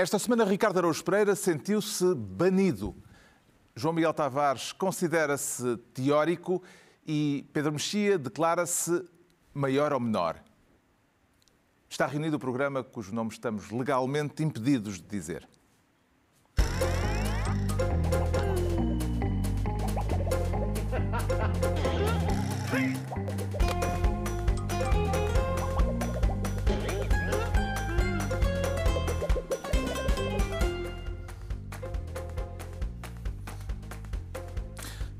[0.00, 2.94] Esta semana, Ricardo Araújo Pereira sentiu-se banido.
[3.74, 6.62] João Miguel Tavares considera-se teórico
[7.04, 9.04] e Pedro Mexia declara-se
[9.52, 10.40] maior ou menor.
[11.90, 15.48] Está reunido o programa cujo nome estamos legalmente impedidos de dizer.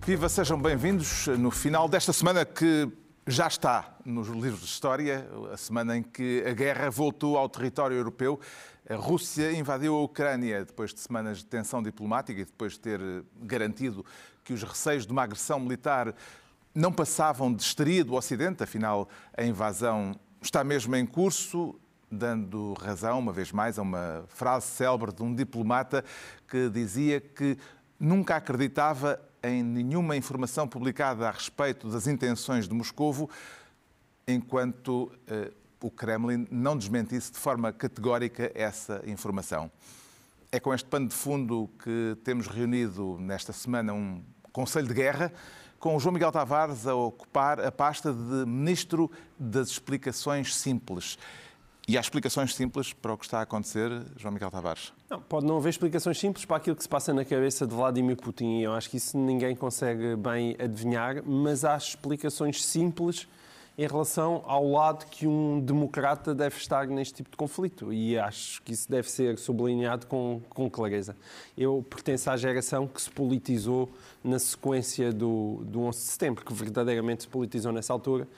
[0.08, 2.90] Viva, sejam bem-vindos no final desta semana que
[3.26, 7.94] já está nos livros de história, a semana em que a guerra voltou ao território
[7.94, 8.40] europeu.
[8.88, 13.00] A Rússia invadiu a Ucrânia depois de semanas de tensão diplomática e depois de ter
[13.42, 14.02] garantido
[14.42, 16.14] que os receios de uma agressão militar
[16.74, 21.78] não passavam de histeria do Ocidente, afinal, a invasão está mesmo em curso,
[22.10, 26.02] dando razão, uma vez mais, a uma frase célebre de um diplomata
[26.48, 27.58] que dizia que
[28.00, 33.30] nunca acreditava em nenhuma informação publicada a respeito das intenções de Moscovo,
[34.26, 39.70] enquanto eh, o Kremlin não desmentisse de forma categórica essa informação.
[40.50, 44.22] É com este pano de fundo que temos reunido nesta semana um
[44.52, 45.32] Conselho de Guerra,
[45.78, 51.16] com o João Miguel Tavares a ocupar a pasta de Ministro das Explicações Simples.
[51.88, 54.92] E há explicações simples para o que está a acontecer, João Miguel Tavares?
[55.08, 58.18] Não, pode não haver explicações simples para aquilo que se passa na cabeça de Vladimir
[58.18, 58.60] Putin.
[58.60, 63.26] Eu acho que isso ninguém consegue bem adivinhar, mas há explicações simples
[63.78, 67.90] em relação ao lado que um democrata deve estar neste tipo de conflito.
[67.90, 71.16] E acho que isso deve ser sublinhado com, com clareza.
[71.56, 73.88] Eu pertenço à geração que se politizou
[74.22, 78.28] na sequência do, do 11 de setembro, que verdadeiramente se politizou nessa altura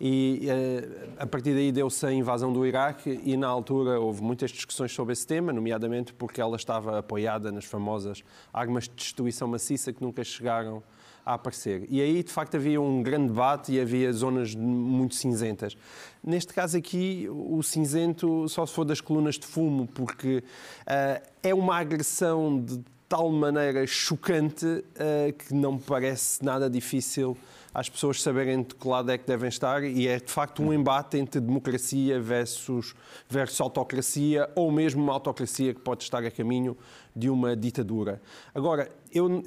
[0.00, 4.50] e eh, a partir daí deu-se a invasão do Iraque e na altura houve muitas
[4.50, 9.92] discussões sobre esse tema, nomeadamente porque ela estava apoiada nas famosas armas de destruição maciça
[9.92, 10.82] que nunca chegaram
[11.24, 11.86] a aparecer.
[11.90, 15.76] E aí, de facto, havia um grande debate e havia zonas muito cinzentas.
[16.24, 21.54] Neste caso aqui, o cinzento só se for das colunas de fumo, porque uh, é
[21.54, 27.36] uma agressão de tal maneira chocante uh, que não me parece nada difícil
[27.72, 30.72] às pessoas saberem de que lado é que devem estar e é de facto um
[30.72, 32.94] embate entre democracia versus,
[33.28, 36.76] versus autocracia ou mesmo uma autocracia que pode estar a caminho
[37.14, 38.20] de uma ditadura.
[38.54, 39.42] Agora, eu,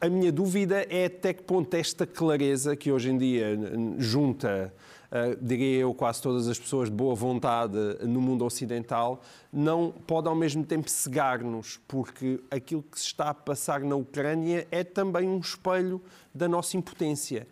[0.00, 3.58] a minha dúvida é até que ponto esta clareza que hoje em dia
[3.98, 4.72] junta
[5.10, 9.20] uh, diria eu, quase todas as pessoas de boa vontade no mundo ocidental,
[9.52, 14.66] não pode ao mesmo tempo cegar-nos, porque aquilo que se está a passar na Ucrânia
[14.70, 16.00] é também um espelho
[16.34, 17.46] da nossa impotência.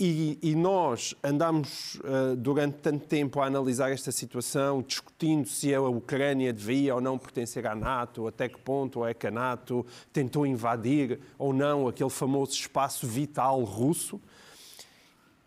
[0.00, 5.80] E, e, nós andamos uh, durante tanto tempo a analisar esta situação, discutindo se a
[5.80, 10.44] Ucrânia devia ou não pertencer à NATO, até que ponto é que a NATO tentou
[10.44, 14.20] invadir ou não aquele famoso espaço vital russo,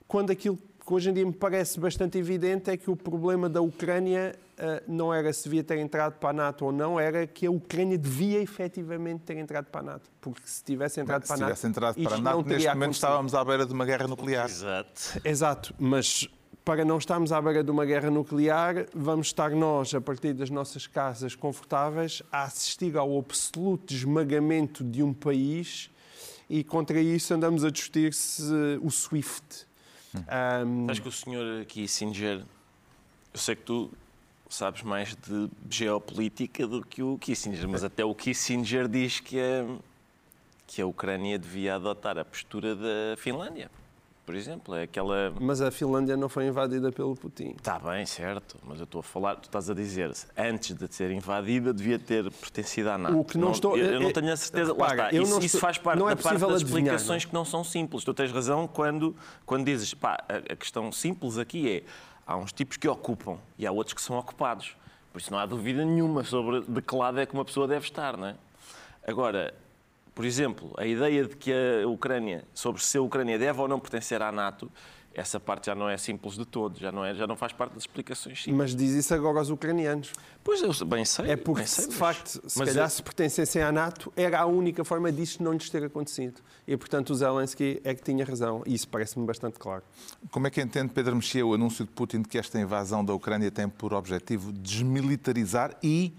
[0.07, 3.59] quando aquilo que hoje em dia me parece bastante evidente é que o problema da
[3.59, 7.47] Ucrânia uh, não era se devia ter entrado para a NATO ou não, era que
[7.47, 10.11] a Ucrânia devia efetivamente ter entrado para a NATO.
[10.21, 11.55] Porque se tivesse entrado para a NATO.
[11.55, 14.45] Se tivesse entrado para a NATO, neste momento estávamos à beira de uma guerra nuclear.
[14.45, 15.21] Exato.
[15.23, 16.29] Exato, mas
[16.63, 20.51] para não estarmos à beira de uma guerra nuclear, vamos estar nós, a partir das
[20.51, 25.89] nossas casas confortáveis, a assistir ao absoluto esmagamento de um país
[26.47, 28.43] e contra isso andamos a discutir se
[28.83, 29.64] o SWIFT
[30.65, 30.89] um...
[30.89, 32.43] Acho que o senhor Kissinger,
[33.33, 33.91] eu sei que tu
[34.49, 39.77] sabes mais de geopolítica do que o Kissinger, mas até o Kissinger diz que a,
[40.67, 43.69] que a Ucrânia devia adotar a postura da Finlândia
[44.25, 44.75] por exemplo.
[44.75, 45.31] É aquela...
[45.39, 47.55] Mas a Finlândia não foi invadida pelo Putin.
[47.57, 48.57] Está bem, certo.
[48.63, 52.29] Mas eu estou a falar, tu estás a dizer, antes de ser invadida, devia ter
[52.31, 53.19] pertencido à NATO.
[53.19, 53.77] O que não, não estou...
[53.77, 54.73] Eu, eu não tenho a certeza.
[54.73, 55.21] Repara, Lá está.
[55.21, 57.29] Isso, isso, faz parte não é da parte das adivinhar, explicações não.
[57.29, 58.03] que não são simples.
[58.03, 59.15] Tu tens razão quando,
[59.45, 61.83] quando dizes, pá, a, a questão simples aqui é,
[62.25, 64.75] há uns tipos que ocupam e há outros que são ocupados.
[65.13, 67.85] Por isso não há dúvida nenhuma sobre de que lado é que uma pessoa deve
[67.85, 68.35] estar, não é?
[69.07, 69.53] Agora,
[70.15, 73.79] por exemplo, a ideia de que a Ucrânia, sobre se a Ucrânia deve ou não
[73.79, 74.71] pertencer à NATO,
[75.13, 77.73] essa parte já não é simples de todo, já não, é, já não faz parte
[77.73, 78.57] das explicações simples.
[78.57, 80.11] Mas diz isso agora aos ucranianos.
[80.43, 81.31] Pois eu bem sei.
[81.31, 81.99] É porque, sei, de mas...
[81.99, 82.89] facto, se mas calhar eu...
[82.89, 86.41] se pertencessem à NATO, era a única forma disto não lhes ter acontecido.
[86.67, 88.61] E, portanto, o Zelensky é que tinha razão.
[88.65, 89.83] E isso parece-me bastante claro.
[90.31, 93.13] Como é que entende, Pedro Mexia, o anúncio de Putin de que esta invasão da
[93.13, 96.13] Ucrânia tem por objetivo desmilitarizar e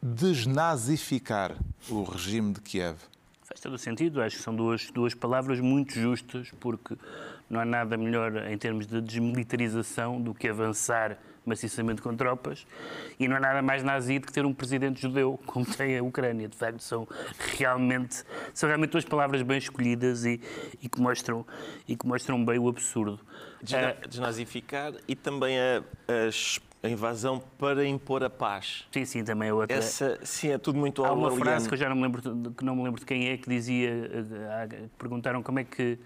[0.00, 1.56] desnazificar
[1.88, 2.98] o regime de Kiev?
[3.48, 6.94] Faz todo o sentido, acho que são duas, duas palavras muito justas, porque
[7.48, 12.66] não há nada melhor em termos de desmilitarização do que avançar maciçamente com tropas,
[13.18, 16.02] e não é nada mais nazi do que ter um presidente judeu, como tem a
[16.02, 16.46] Ucrânia.
[16.46, 17.08] De facto, são
[17.56, 18.22] realmente,
[18.52, 20.42] são realmente duas palavras bem escolhidas e,
[20.82, 21.46] e, que, mostram,
[21.88, 23.18] e que mostram bem o absurdo.
[23.62, 26.28] Desna desnazificar e também a, a,
[26.82, 28.86] a, invasão para impor a paz.
[28.92, 29.76] Sim, sim, também é outra.
[29.76, 32.64] Essa, sim, é tudo muito Há uma frase que eu já não me lembro, que
[32.64, 33.90] não me lembro de quem é, que dizia,
[34.98, 35.98] perguntaram como é que,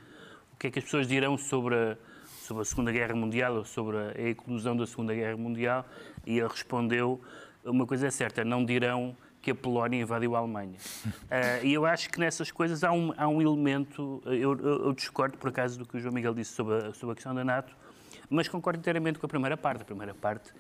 [0.53, 1.97] o que é que as pessoas dirão sobre a
[2.43, 5.87] sobre a Segunda Guerra Mundial ou sobre a eclosão da Segunda Guerra Mundial
[6.27, 7.21] e ele respondeu
[7.65, 10.77] uma coisa é certa, não dirão que a Polónia invadiu a Alemanha.
[11.07, 14.93] Uh, e eu acho que nessas coisas há um, há um elemento, eu, eu, eu,
[14.93, 17.45] discordo por acaso do que o João Miguel disse sobre a, sobre a questão da
[17.45, 17.75] NATO,
[18.33, 19.83] mas concordo inteiramente com a primeira parte.
[19.83, 20.53] A primeira parte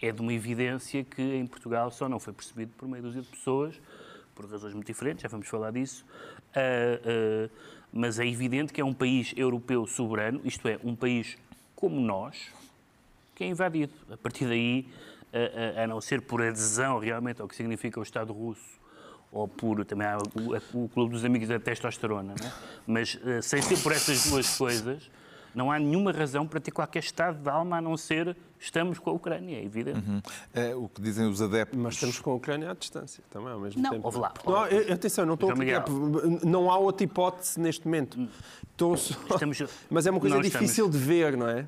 [0.00, 3.28] é de uma evidência que em Portugal só não foi percebido por meia dúzia de
[3.28, 3.80] pessoas,
[4.34, 6.04] por razões muito diferentes, já vamos falar disso.
[6.50, 7.50] Uh, uh,
[7.92, 11.38] mas é evidente que é um país europeu soberano, isto é, um país
[11.74, 12.52] como nós,
[13.34, 13.92] que é invadido.
[14.10, 14.86] A partir daí,
[15.32, 18.80] a, a, não ser por adesão realmente ao que significa o Estado russo,
[19.30, 22.52] ou por também há o, o Clube dos Amigos da Testosterona, é?
[22.86, 25.10] mas uh, sem ser por essas duas coisas,
[25.54, 29.10] não há nenhuma razão para ter qualquer estado de alma a não ser estamos com
[29.10, 30.08] a Ucrânia, é evidente.
[30.08, 30.22] Uhum.
[30.52, 31.78] É o que dizem os adeptos.
[31.78, 34.06] Mas estamos com a Ucrânia à distância também, ao mesmo não, tempo.
[34.06, 34.32] Houve lá.
[34.44, 35.54] Não, eu, atenção, não estou a
[36.44, 38.28] Não há outra hipótese neste momento.
[38.70, 39.14] Estou só...
[39.30, 39.62] Estamos...
[39.90, 40.92] Mas é uma coisa difícil estamos...
[40.92, 41.66] de ver, não é?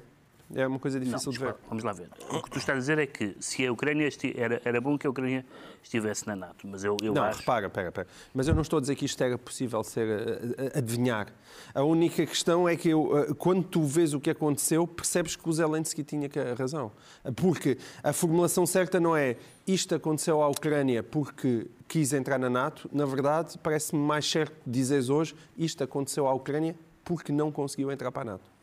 [0.54, 1.56] É uma coisa difícil não, de ver.
[1.68, 2.08] Vamos lá ver.
[2.30, 5.06] O que tu estás a dizer é que se a Ucrânia era, era bom que
[5.06, 5.44] a Ucrânia
[5.82, 7.40] estivesse na NATO, mas eu, eu não, acho...
[7.40, 8.06] repara, pera, pera.
[8.32, 10.40] Mas eu não estou a dizer que isto era possível ser
[10.74, 11.32] adivinhar.
[11.74, 15.48] A única questão é que eu, eh, quando tu vês o que aconteceu, percebes que
[15.48, 16.92] o Zelensky tinha razão.
[17.34, 22.88] Porque a formulação certa não é isto aconteceu à Ucrânia porque quis entrar na NATO.
[22.92, 28.12] Na verdade, parece-me mais certo dizeres hoje isto aconteceu à Ucrânia porque não conseguiu entrar
[28.12, 28.55] para a NATO.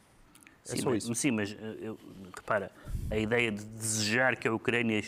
[0.68, 1.16] É sim, só mas, isso.
[1.16, 2.00] Sim, mas eh, eu,
[2.36, 2.72] repara,
[3.12, 5.02] a ideia de desejar que a Ucrânia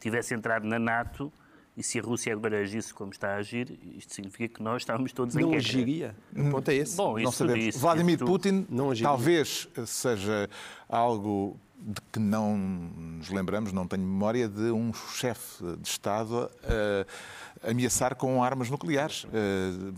[0.00, 1.32] tivesse entrado na NATO
[1.76, 5.12] e se a Rússia agora agisse como está a agir, isto significa que nós estávamos
[5.12, 5.62] todos não em guerra.
[5.62, 6.16] Não agiria.
[6.36, 6.96] O ponto é esse.
[6.96, 7.64] Bom, não sabemos.
[7.64, 8.66] Disse, Vladimir isso, Putin
[9.02, 10.50] talvez seja
[10.88, 17.68] algo de que não nos lembramos, não tenho memória, de um chefe de Estado uh,
[17.68, 19.24] ameaçar com armas nucleares.
[19.24, 19.28] Uh,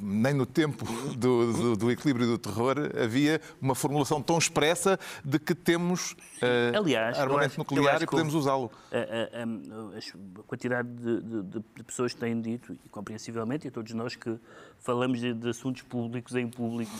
[0.00, 0.84] nem no tempo
[1.16, 6.78] do, do, do, equilíbrio do terror havia uma formulação tão expressa de que temos uh,
[6.78, 8.70] Aliás, armamento acho, nuclear e podemos usá-lo.
[8.90, 11.42] A, a, a, quantidade de, de,
[11.76, 14.38] de, pessoas que têm dito, e compreensivelmente, e todos nós que
[14.78, 16.92] falamos de, de assuntos públicos em público,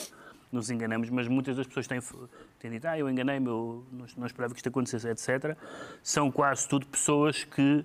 [0.55, 2.01] nos enganamos, mas muitas das pessoas têm,
[2.59, 5.57] têm dito, ah, eu enganei-me, eu não, não, esperava que isto acontecesse, etc.
[6.03, 7.85] São quase tudo pessoas que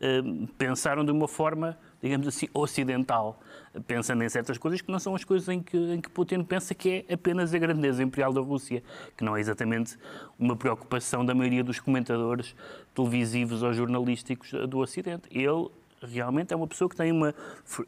[0.00, 0.22] eh,
[0.56, 3.40] pensaram de uma forma, digamos assim, ocidental,
[3.86, 6.74] pensando em certas coisas que não são as coisas em que, em que Putin pensa
[6.74, 8.82] que é apenas a grandeza imperial da Rússia,
[9.16, 9.98] que não é exatamente
[10.38, 12.54] uma preocupação da maioria dos comentadores
[12.94, 15.28] televisivos ou jornalísticos do Ocidente.
[15.30, 15.68] Ele
[16.02, 17.34] realmente é uma pessoa que tem uma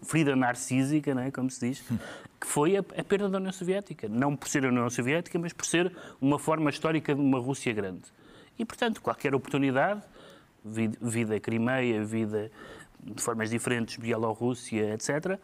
[0.02, 1.84] ferida narcísica, não é, como se diz,
[2.40, 4.08] que foi a, a, perda da União Soviética.
[4.08, 7.72] Não por ser a União Soviética, mas por ser uma forma histórica de uma Rússia
[7.72, 8.02] grande.
[8.58, 10.02] E, portanto, qualquer oportunidade,
[10.64, 12.50] vida Crimeia, vida
[13.02, 15.38] de formas diferentes, Bielorrússia, etc.,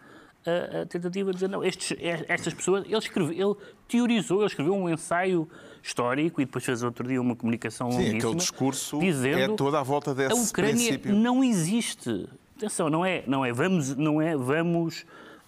[0.46, 3.54] a, a, tentativa de dizer, não, estes, estas pessoas, ele, escreve, ele
[3.88, 5.48] teorizou, ele escreveu um ensaio
[5.82, 9.82] histórico e depois fez outro dia uma comunicação Sim, aquele discurso dizendo, é toda à
[9.82, 11.14] volta desse a Ucrânia princípio.
[11.14, 12.28] não existe.
[12.58, 15.06] Atenção, não é, não é, vamos, não é, vamos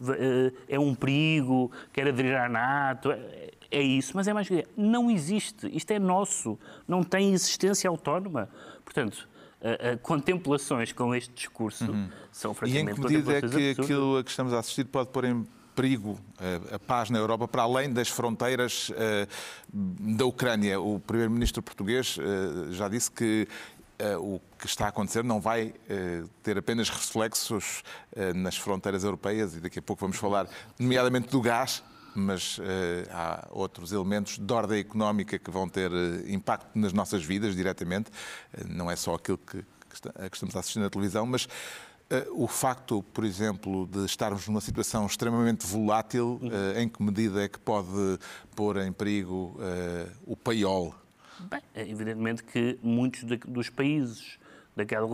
[0.08, 4.64] eh, é um perigo, quer aderir à NATO, é, é isso, mas é mais que
[4.76, 8.48] não existe, isto é nosso, não tem existência autónoma.
[8.84, 9.28] Portanto,
[9.60, 12.08] uh, uh, contemplações com este discurso uhum.
[12.32, 15.10] são francamente E em que medida é que aquilo a que estamos a assistir pode
[15.10, 16.18] pôr em perigo
[16.72, 18.90] a paz na Europa para além das fronteiras
[19.72, 20.80] da Ucrânia?
[20.80, 22.18] O primeiro-ministro português
[22.70, 23.48] já disse que
[24.20, 29.54] o que está a acontecer não vai uh, ter apenas reflexos uh, nas fronteiras europeias,
[29.56, 32.58] e daqui a pouco vamos falar, nomeadamente do gás, mas
[33.12, 35.92] há outros elementos de ordem económica que vão ter
[36.26, 38.10] impacto nas nossas vidas diretamente.
[38.68, 41.46] não é só aquilo que, que, que, estamos a assistir na televisão, mas
[42.32, 46.40] o facto, por exemplo, de estarmos numa situação extremamente volátil,
[46.76, 48.18] em que medida é que pode
[48.56, 49.56] pôr em perigo
[50.26, 50.92] o paiol
[51.48, 54.38] Bem, é evidentemente que muitos de, dos países
[54.76, 55.08] daquela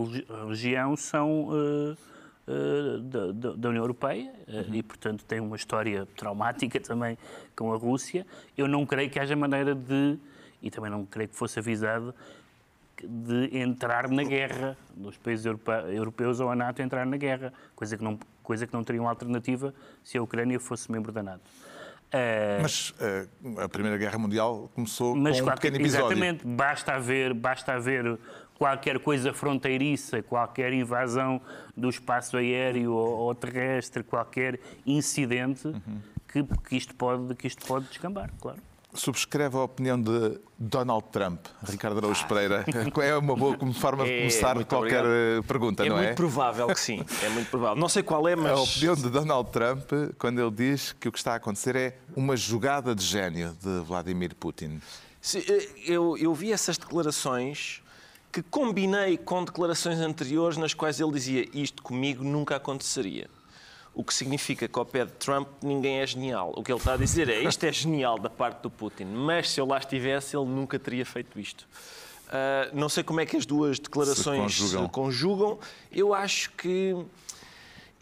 [0.47, 1.97] região são uh,
[2.47, 7.17] uh, da, da, União Europeia uh, e, portanto, têm uma história traumática também
[7.55, 8.25] com a Rússia.
[8.57, 10.17] Eu não creio que haja maneira de,
[10.61, 12.13] e também não creio que fosse avisado,
[13.03, 18.03] de entrar na guerra, dos países europeus ou a NATO entrar na guerra, coisa que
[18.03, 21.43] não, coisa que não teriam alternativa se a Ucrânia fosse membro da NATO.
[22.07, 26.05] Uh, mas uh, a Primeira Guerra Mundial começou mas, com um pequeno episódio.
[26.05, 28.17] Exatamente, basta haver, basta haver
[28.57, 31.41] qualquer coisa fronteiriça, qualquer invasão
[31.75, 35.69] do espaço aéreo ou, ou terrestre, qualquer incidente,
[36.27, 38.59] que, que, isto pode, que isto pode descambar, claro.
[38.99, 42.65] Subscreve a opinião de Donald Trump, Ricardo Araújo Pereira.
[43.03, 45.43] É uma boa forma de É, começar muito qualquer obrigado.
[45.47, 46.13] pergunta, É não muito é?
[46.13, 47.05] provável que sim.
[47.23, 47.75] É muito provável.
[47.79, 48.51] Não sei qual é, mas.
[48.51, 51.97] A opinião de Donald Trump quando ele diz que o que está a acontecer é
[52.15, 54.81] uma jogada de gênio de Vladimir Putin.
[55.35, 57.81] Eh, Eu, eu vi essas declarações
[58.31, 63.27] que combinei com declarações anteriores nas quais ele dizia isto comigo nunca aconteceria.
[63.99, 66.53] O que significa que ao pé de Trump ninguém é genial.
[66.55, 69.49] O que ele está a dizer é isto é genial da parte do Putin, mas
[69.49, 71.67] se eu lá estivesse ele nunca teria feito isto.
[72.29, 74.85] Ah, não sei como é que as duas declarações Se conjugam.
[74.85, 75.59] se conjugam.
[75.91, 76.95] Eu acho que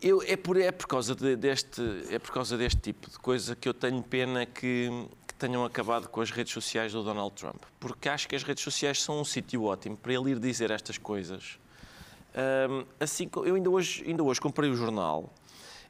[0.02, 3.56] eu, é, por, é, por causa de- deste, é por causa deste tipo de coisa
[3.56, 4.90] que eu tenho pena que,
[5.25, 7.64] que tenham acabado com as redes sociais do Donald Trump.
[7.80, 10.98] Porque acho que as redes sociais são um sítio ótimo para ele ir dizer estas
[10.98, 11.58] coisas.
[12.36, 15.34] Ahm, assim, eu ainda hoje, ainda hoje comprei o jornal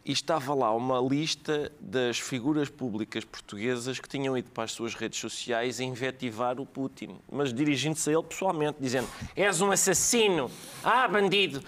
[0.05, 4.93] e estava lá uma lista das figuras públicas portuguesas que tinham ido para as suas
[4.93, 10.49] redes sociais a invetivar o Putin, mas dirigindo-se a ele pessoalmente, dizendo: És um assassino!
[10.83, 11.61] Ah, bandido!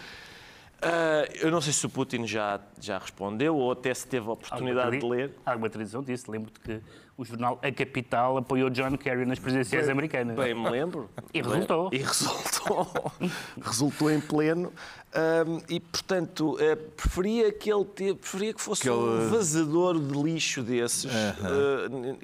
[0.79, 4.31] Ah, eu não sei se o Putin já, já respondeu ou até se teve a
[4.33, 5.29] oportunidade de Alguma ler.
[5.29, 6.29] tradi- Alguma tradição disso.
[6.29, 6.79] Lembro-te que
[7.17, 10.35] o jornal A Capital apoiou John Kerry nas presidenciais americanas.
[10.37, 11.09] Bem, me lembro.
[11.33, 11.89] E resultou.
[11.91, 12.87] E resultou.
[13.59, 14.71] resultou em pleno.
[15.17, 19.99] Ahm, e, portanto, eh, preferia que ele te- preferia que fosse Que ele- um vazador
[19.99, 21.11] de lixo desses.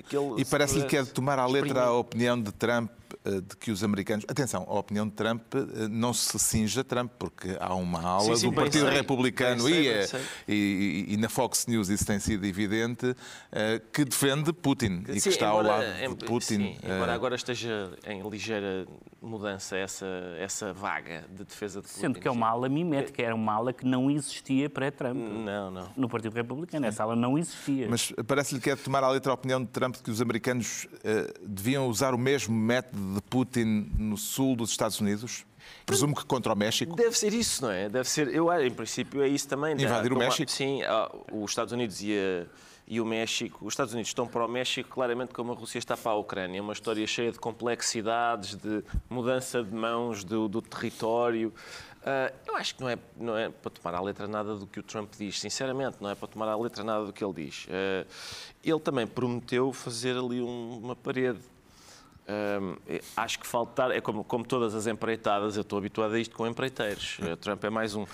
[0.07, 1.87] que ele E parece-lhe que é de tomar à letra exprimir.
[1.87, 2.91] a opinião de Trump
[3.25, 4.25] eh, de que os americanos.
[4.27, 5.41] Atenção, a opinião de Trump
[5.89, 8.97] não se cinge a Trump, porque há uma ala Sim, sim, do Partido sei.
[8.97, 10.21] Republicano Bem sei, e, sei.
[10.47, 13.15] e- e- e na Fox News isso tem sido evidente,
[13.91, 16.45] que defende Putin e que está ao embora- lado em- de Putin.
[16.57, 18.85] sim, embora agora esteja em ligeira
[19.21, 20.05] mudança essa,
[20.39, 21.99] essa vaga de defesa de Putin.
[22.01, 25.15] Sendo que é uma ala mimética, era uma ala que não existia pré-Trump.
[25.17, 25.89] Não, não.
[25.95, 27.87] No Partido Republicano, essa ala não existia.
[27.89, 30.21] Mas parece-lhe que é de tomar à letra a opinião de Trump de que os
[30.21, 35.45] americanos eh, deviam usar o mesmo método de Putin no sul dos Estados Unidos?
[35.85, 36.95] Presumo que contra o México.
[36.95, 37.87] Deve ser isso, não é?
[37.87, 39.73] Deve ser, eu em princípio é isso também.
[39.81, 40.51] Invadir o México?
[40.51, 40.81] Sim,
[41.31, 42.45] os Estados Unidos e, a-
[42.85, 43.65] e o México.
[43.65, 46.59] Os Estados Unidos estão para o México claramente como a Rússia está para a Ucrânia.
[46.59, 51.53] É uma história cheia de complexidades, de mudança de mãos do, do território.
[52.05, 54.79] Ah, eu acho que não é, não é para tomar à letra nada do que
[54.79, 57.65] o Trump diz, sinceramente, não é para tomar à letra nada do que ele diz.
[57.69, 58.05] Ah,
[58.63, 61.39] ele também prometeu fazer ali um- uma parede.
[62.25, 62.77] Hum,
[63.17, 66.47] acho que faltar, é como, como todas as empreitadas, eu estou habituado a isto com
[66.47, 67.17] empreiteiros.
[67.41, 68.05] Trump é mais um.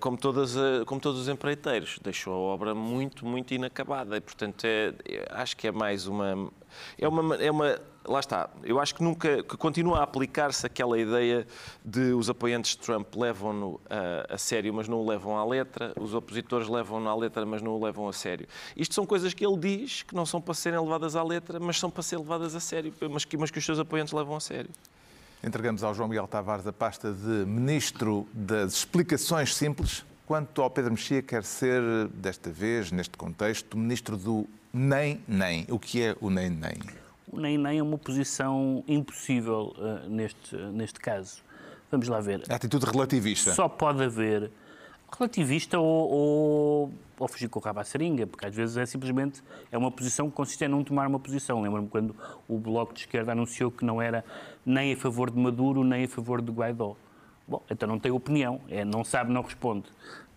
[0.00, 0.54] Como, todas,
[0.86, 5.54] como todos os empreiteiros, deixou a obra muito, muito inacabada e, portanto, é, é- acho
[5.58, 6.50] que é mais uma.
[6.96, 7.78] É uma, é uma.
[8.04, 8.48] Lá está.
[8.62, 9.42] Eu acho que nunca.
[9.42, 11.46] que continua a aplicar-se aquela ideia
[11.84, 15.92] de os apoiantes de Trump levam-no a, a sério, mas não o levam à letra,
[16.00, 18.46] os opositores levam-no à letra, mas não o levam a sério.
[18.74, 21.78] Isto são coisas que ele diz que não são para serem levadas à letra, mas
[21.78, 24.40] são para ser levadas a sério, mas que, mas que os seus apoiantes levam a
[24.40, 24.70] sério.
[25.42, 30.04] Entregamos ao João Miguel Tavares a pasta de Ministro das Explicações Simples.
[30.26, 35.66] Quanto ao Pedro Mexia, quer ser, desta vez, neste contexto, Ministro do Nem Nem.
[35.68, 36.78] O que é o Nem Nem?
[37.32, 41.42] Nem nem é uma posição impossível eh, neste, neste caso.
[41.90, 42.42] Vamos lá ver.
[42.48, 43.52] A atitude relativista.
[43.52, 44.50] Só pode haver
[45.12, 49.42] relativista ou, ou, ou fugir com o rabo à seringa, porque às vezes é simplesmente
[49.70, 51.60] é uma posição que consiste em não tomar uma posição.
[51.60, 52.14] Lembro-me quando
[52.48, 54.24] o Bloco de Esquerda anunciou que não era
[54.64, 56.94] nem a favor de Maduro, nem a favor de Guaidó.
[57.46, 59.86] Bom, então não tem opinião, é não sabe, não responde.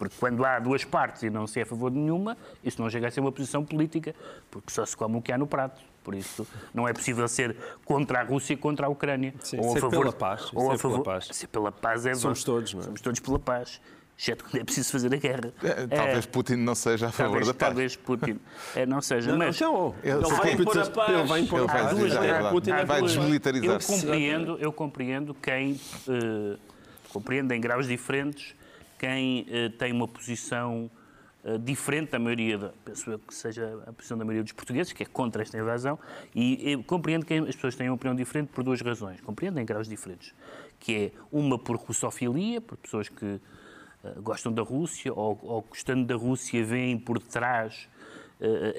[0.10, 2.90] Porque quando há duas partes e não se é a favor de nenhuma, isso não
[2.90, 4.14] chega a ser uma posição política,
[4.52, 5.82] porque só se come o que há no prato.
[6.04, 7.56] Por isso, não é possível ser
[7.86, 9.34] contra a Rússia e contra a Ucrânia.
[9.40, 11.28] Sim, ou a ser favor, pela paz, Ou a favor, paz.
[11.32, 12.84] Ser pela paz é Somos todos, não é?
[12.84, 13.80] Somos todos pela paz.
[14.20, 15.52] Exceto quando é preciso fazer a guerra.
[15.64, 17.70] Eh, Talvez É, Putin não seja a favor talvez, da paz.
[17.70, 18.40] talvez Putin
[18.76, 19.32] é, não seja.
[19.32, 21.10] Não, mas não, Ele- ele vai impor a paz.
[21.10, 21.96] Ele vai impor Ele a vai paz.
[21.98, 22.50] dizer, é.
[22.52, 23.88] Putin é Vai duas- Eu desmilitarizar-se.
[24.02, 26.58] compreendo, eu compreendo quem eh,
[27.12, 28.54] compreendo em graus diferentes
[29.04, 30.90] quem eh, tem uma posição
[31.44, 34.94] eh, diferente da maioria, da, penso eu que seja a posição da maioria dos portugueses,
[34.94, 36.00] que é contra esta invasão,
[36.34, 39.20] e compreendo que as pessoas têm uma opinião diferente por duas razões.
[39.20, 40.34] Compreendo em graus diferentes,
[40.80, 43.42] que é uma por russofilia, por pessoas que
[44.06, 47.93] eh, gostam da Rússia ou, ou gostando da Rússia veem por detrás eh,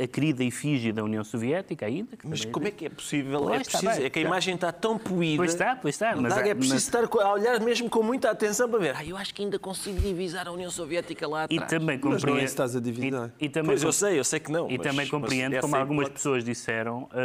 [0.03, 2.17] a querida efígie da União Soviética ainda.
[2.17, 3.41] que Mas também como é que é possível?
[3.43, 5.37] Pois, é, preciso, bem, é que a imagem está tão poída.
[5.39, 8.31] Pois está, pois está, mas há- é preciso mas- estar a olhar mesmo com muita
[8.31, 8.95] atenção para ver.
[8.97, 11.71] Ah, eu acho que ainda consigo divisar a União Soviética lá E atrás.
[11.71, 12.37] também Mas não é compreendo.
[12.39, 13.15] isso que estás a dividir.
[13.41, 14.71] E, e também, Pois eu sei, eu sei que não.
[14.71, 17.17] e mas- também compreendo, como algumas hipótese- pessoas disseram, ah,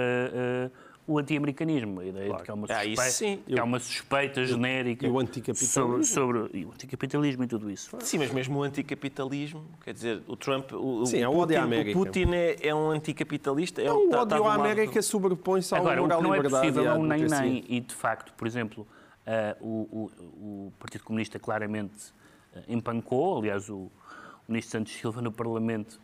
[0.68, 0.70] ah,
[1.10, 3.44] o anti-americanismo, a ideia de que há uma Ah, isso suspeita, sim.
[3.52, 6.04] que há uma suspeita genérica e o anticapitalismo.
[6.04, 7.98] sobre, sobre e o anticapitalismo e tudo isso.
[8.02, 11.56] Sim, mas mesmo o anticapitalismo, quer dizer, o Trump, o, o Sim, é o Putin,
[11.56, 12.00] América.
[12.00, 13.82] o Putin é, é um anticapitalista.
[13.82, 16.18] É Não, o tá- tá ódio à América do- sobrepõe-se ao Agora, o amor à
[16.18, 17.66] que não é possível e é um nem-nem.
[17.68, 18.88] E, de facto, por exemplo,
[19.60, 20.12] o, o-
[20.68, 22.14] o Partido Comunista claramente
[22.56, 23.40] ah, empancou.
[23.40, 23.92] Aliás, o, o
[24.48, 26.00] ministro Santos Silva, no Parlamento,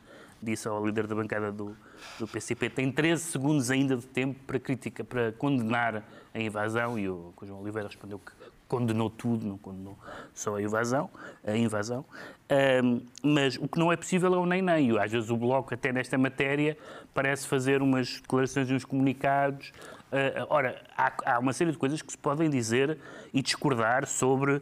[0.46, 1.76] disse ao líder da bancada do,
[2.20, 6.98] do PCP tem 13 segundos ainda de tempo para crítica, para condenar a invasão.
[6.98, 8.32] E o, o João Oliveira respondeu que
[8.68, 9.98] condenou tudo, não condenou
[10.34, 11.10] só a invasão.
[11.46, 12.06] A invasão.
[12.50, 14.92] Ahm, mas o que não é possível é o nem-nem.
[14.92, 16.78] E Às vezes o Bloco, até nesta matéria,
[17.14, 19.72] parece fazer umas declarações e uns comunicados.
[20.12, 22.98] Ah, ora, há, há uma série de coisas que se podem dizer
[23.34, 24.62] e discordar sobre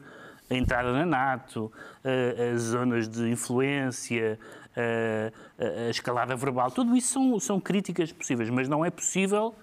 [0.50, 1.72] a entrada na NATO,
[2.04, 4.40] ah, as zonas de influência,
[4.78, 6.72] a escalada verbal.
[6.72, 9.54] Tudo isso são, são críticas possíveis, mas não é possível,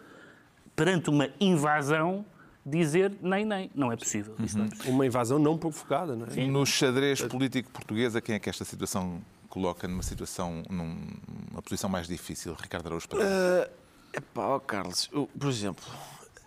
[0.77, 2.25] perante uma invasão,
[2.65, 3.71] dizer nem nem.
[3.75, 4.35] Não é possível.
[4.45, 4.93] Isso não é possível.
[4.93, 6.47] Uma invasão não provocada, não é?
[6.47, 11.91] No xadrez político português, a quem é que esta situação coloca numa situação, numa posição
[11.91, 12.55] mais difícil?
[12.55, 13.71] Ricardo Araújo Pereira.
[14.13, 15.85] Epá, ó, Carlos, o- por exemplo,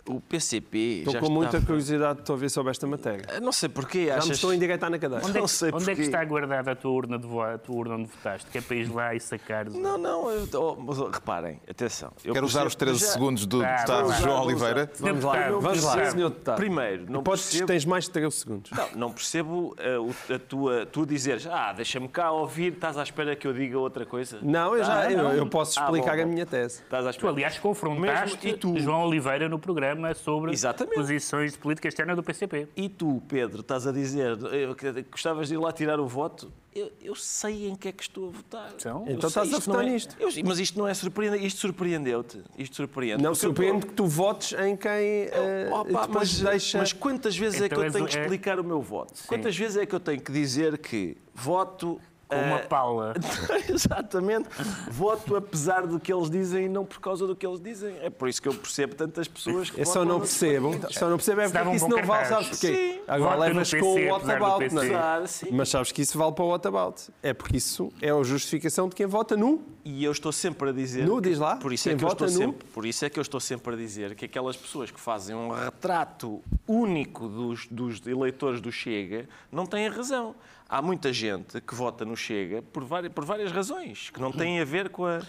[0.07, 3.39] o PCP Estou com muita curiosidade de te ouvir sobre esta matéria.
[3.41, 4.31] Não sei porquê, Já me achas...
[4.31, 5.25] estou a endireitar na cadeira.
[5.25, 7.49] Onde, é Não que, sei onde é que está guardada a tua urna, de voto,
[7.53, 8.49] a tua urna onde votaste?
[8.51, 9.69] Que é para ir lá e sacar.
[9.69, 12.11] Não, não, eu- oh, mas oh, reparem, atenção.
[12.25, 14.67] eu Quero usar os 13 já- segundos do Tá, deputado lá, João vamos lá.
[14.67, 14.91] Oliveira.
[14.99, 16.55] Vamos lá, vamos lá, senhor deputado.
[16.57, 17.67] Primeiro, não Podes, percebo...
[17.67, 18.71] tens mais de 13 segundos.
[18.71, 23.35] Não, não percebo o- a tua, tu dizeres, ah, deixa-me cá ouvir, estás à espera
[23.37, 24.39] que eu diga outra coisa?
[24.41, 25.33] Não, eu, já, Ah, eu, não.
[25.33, 26.81] eu posso Ah, explicar bom, a minha tese.
[26.81, 27.31] Estás à Tu, espera.
[27.31, 28.79] aliás, confrontaste Mesmo- e tu?
[28.79, 30.95] João Oliveira no programa sobre Exatamente.
[30.95, 32.67] posições de política externa do PCP.
[32.75, 36.51] E tu, Pedro, estás a dizer, eu, que- gostavas de ir lá tirar o voto?
[36.75, 38.71] Eu, eu sei em que é que estou a votar.
[38.75, 39.03] Então?
[39.07, 40.15] Eu Então sei, estás a votar é- nisto.
[40.19, 41.45] Eu- mas isto não é surpreendente.
[41.45, 42.41] Isto surpreendeu-te.
[42.57, 43.21] Isto surpreende.
[43.21, 46.77] Não, eu surpreende tô- que tu votes em quem eh, depois mas, deixa...
[46.79, 49.13] mas quantas vezes é que Então eu tenho um- que é- explicar o meu voto?
[49.27, 51.99] Quantas vezes é que eu tenho que dizer que voto.
[52.33, 53.13] Com uma eh, pala.
[53.69, 54.49] Exatamente.
[54.89, 57.95] Voto apesar do que eles dizem e não por causa do que eles dizem.
[58.01, 61.17] É por isso que eu percebo tantas pessoas que Eu só não percebo, só não
[61.17, 62.67] percebo é porque um isso não vale, sabes porquê?
[62.67, 63.01] Sim.
[63.07, 64.75] Agora levas PC, com o apesar what do about, PC.
[64.75, 64.85] não é?
[64.85, 65.47] Apesar, sim.
[65.51, 67.01] Mas sabes que isso vale para o what about.
[67.21, 69.61] É porque isso é a justificação de quem vota nu.
[69.85, 71.05] E eu estou sempre a dizer.
[71.05, 72.53] Nu, diz lá, Por isso, quem é que eu vota estou nu.
[72.53, 75.35] sempre, por isso é que eu estou sempre a dizer que aquelas pessoas que fazem
[75.35, 80.35] um retrato único dos, dos eleitores do Chega não têm razão.
[80.67, 84.59] Há muita gente que vota no Chega por várias, por várias razões, que não têm
[84.59, 85.21] a ver com a,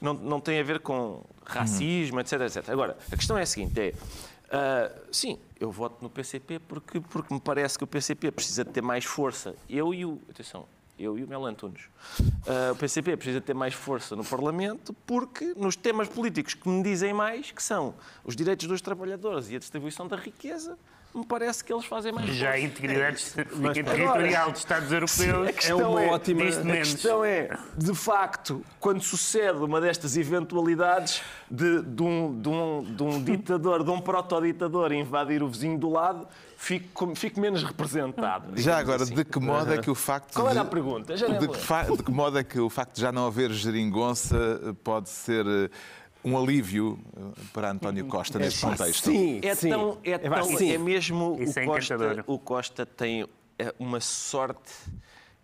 [0.00, 2.68] não, não a ver com racismo, etc, etc.
[2.68, 3.94] Agora, a questão é a seguinte: é.
[4.50, 8.70] ah, sim, eu voto no PCP porque, porque me parece que o PCP precisa de
[8.70, 9.54] ter mais força.
[9.68, 10.20] Eu e o.
[10.28, 10.66] Atenção,
[10.98, 11.82] eu e o Melo Antunes.
[12.46, 16.82] Ah, o PCP precisa ter mais força no Parlamento porque nos temas políticos que me
[16.82, 20.78] dizem mais, que são os direitos dos trabalhadores e a distribuição da riqueza,
[21.14, 23.24] me parece que eles fazem mais Já a integridade
[23.74, 29.58] territorial dos Estados europeus É uma ótima- diz-te A questão é, de facto, quando sucede
[29.58, 35.42] uma destas eventualidades de, de um, de, um, de um ditador, de um proto-ditador invadir
[35.42, 38.52] o vizinho do lado, fico, fico menos representado.
[38.60, 39.14] Já agora, assim.
[39.14, 41.14] de que modo é que o facto Qual era de- a pergunta?
[41.16, 45.08] De, que de que modo é que o facto de já não haver geringonça pode
[45.08, 45.70] ser eh,
[46.24, 47.20] um alívio eh,
[47.52, 49.04] para António Costa neste contexto?
[49.10, 49.70] Sim, É sim.
[49.70, 50.72] tão, é, pá, tão, sim.
[50.72, 53.26] é mesmo o é Costa, o Costa tem
[53.58, 54.72] é, uma sorte,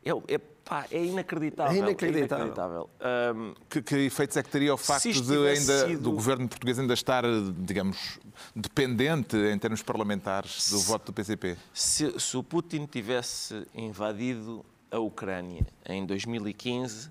[0.05, 1.73] é, é, pá, é inacreditável.
[1.75, 2.47] É inacreditável.
[2.47, 2.91] inacreditável.
[3.01, 6.79] Ahm, Que, que efeitos é que teria o facto de ainda, sido- do governo português
[6.79, 8.19] ainda estar, eh, digamos,
[8.55, 11.57] dependente em termos parlamentares do voto do PCP?
[11.73, 17.11] Se, se o Putin tivesse invadido a Ucrânia em 2015,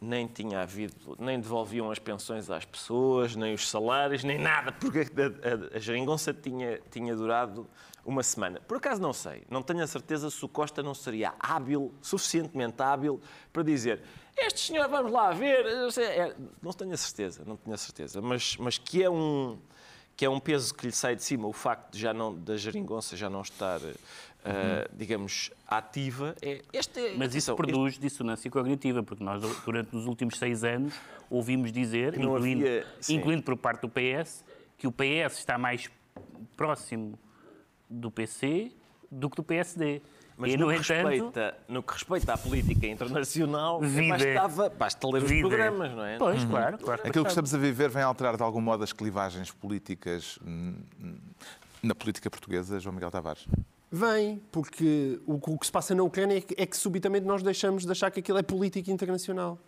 [0.00, 5.00] nem tinha havido, nem devolviam as pensões às pessoas, nem os salários, nem nada, porque
[5.00, 7.66] a, a, a geringonça tinha, tinha durado
[8.04, 8.60] uma semana.
[8.60, 12.80] Por acaso não sei, não tenho a certeza se o Costa não seria hábil, suficientemente
[12.82, 13.20] hábil,
[13.52, 14.02] para dizer
[14.36, 15.64] este senhor, vamos lá ver,
[15.98, 19.58] é, não tenho a certeza, não tenho a certeza, mas, mas que é um
[20.14, 22.56] que é um peso que lhe sai de cima, o facto de já não, da
[22.56, 23.80] geringonça já não estar,
[24.46, 29.94] eh, digamos, ativa, é, este é, Mas isso atenção, produz dissonância cognitiva, porque nós, durante
[29.96, 30.94] os últimos seis anos,
[31.30, 34.44] ouvimos dizer, incluindo, havia- incluindo por parte do PS,
[34.78, 35.90] que o PS está mais
[36.56, 37.18] próximo
[37.88, 38.72] do PC
[39.10, 40.02] do que do PSD.
[40.38, 45.06] Mas e, no, no que entanto, respeita, no que respeita à política internacional, bastava, basta
[45.08, 45.48] ler os vida.
[45.48, 46.18] programas, não é?
[46.18, 47.00] Pois, claro, claro.
[47.06, 51.16] Aquilo que estamos a viver vem alterar de algum modo as clivagens políticas hum, hum,
[51.82, 53.46] na política portuguesa, João Miguel Tavares?
[53.90, 57.24] Vem, porque o, que- o que se passa na Ucrânia é que, é que subitamente
[57.26, 59.58] nós deixamos de achar que aquilo é política internacional.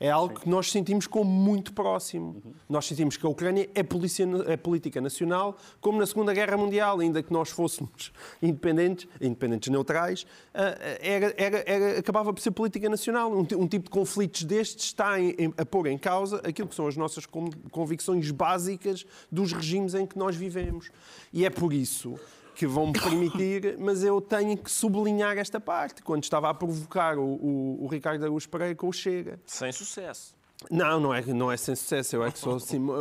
[0.00, 2.42] É algo que nós sentimos como muito próximo.
[2.44, 2.52] Uhum.
[2.68, 6.98] Nós sentimos que a Ucrânia é, polícia, é política nacional, como na Segunda Guerra Mundial,
[6.98, 12.88] ainda que nós fôssemos independentes, independentes neutrais, ah, era, era, era, acabava por ser política
[12.88, 13.32] nacional.
[13.32, 16.74] Um, um tipo de conflitos destes está em, em, a pôr em causa aquilo que
[16.74, 17.24] são as nossas
[17.70, 20.90] convicções básicas dos regimes em que nós vivemos.
[21.32, 22.18] E é por isso
[22.62, 27.18] que vão me permitir, mas eu tenho que sublinhar esta parte, quando estava a provocar
[27.18, 29.40] o, o, o Ricardo Araújo Pereira com o Chega.
[29.44, 30.32] Sem sucesso.
[30.70, 32.56] Não, não é, não é sem sucesso, eu é, que sou,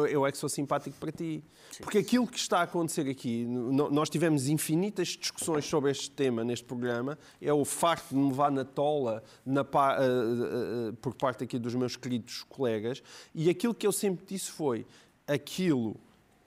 [0.07, 1.43] eu é que sou simpático para ti.
[1.79, 6.65] Porque aquilo que está a acontecer aqui, nós tivemos infinitas discussões sobre este tema neste
[6.65, 11.43] programa, é o facto de me levar na tola na, uh, uh, uh, por parte
[11.43, 13.03] aqui dos meus queridos colegas,
[13.35, 14.87] e aquilo que eu sempre disse foi
[15.27, 15.95] aquilo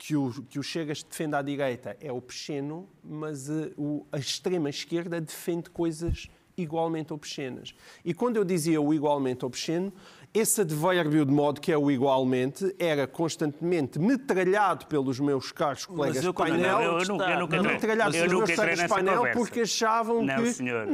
[0.05, 5.19] que o, que o Chegas defende à direita é obsceno, mas uh, o, a extrema-esquerda
[5.19, 7.73] defende coisas igualmente obscenas.
[8.03, 9.91] E quando eu dizia o igualmente obsceno,
[10.35, 16.21] esse advérbio de modo que é o igualmente era constantemente metralhado pelos meus caros colegas
[16.21, 16.81] de painel.
[16.81, 19.39] Eu, eu, nunca, eu nunca metralhado pelos meus colegas de painel conversa.
[19.39, 20.51] porque achavam não, que.
[20.51, 20.87] Senhor.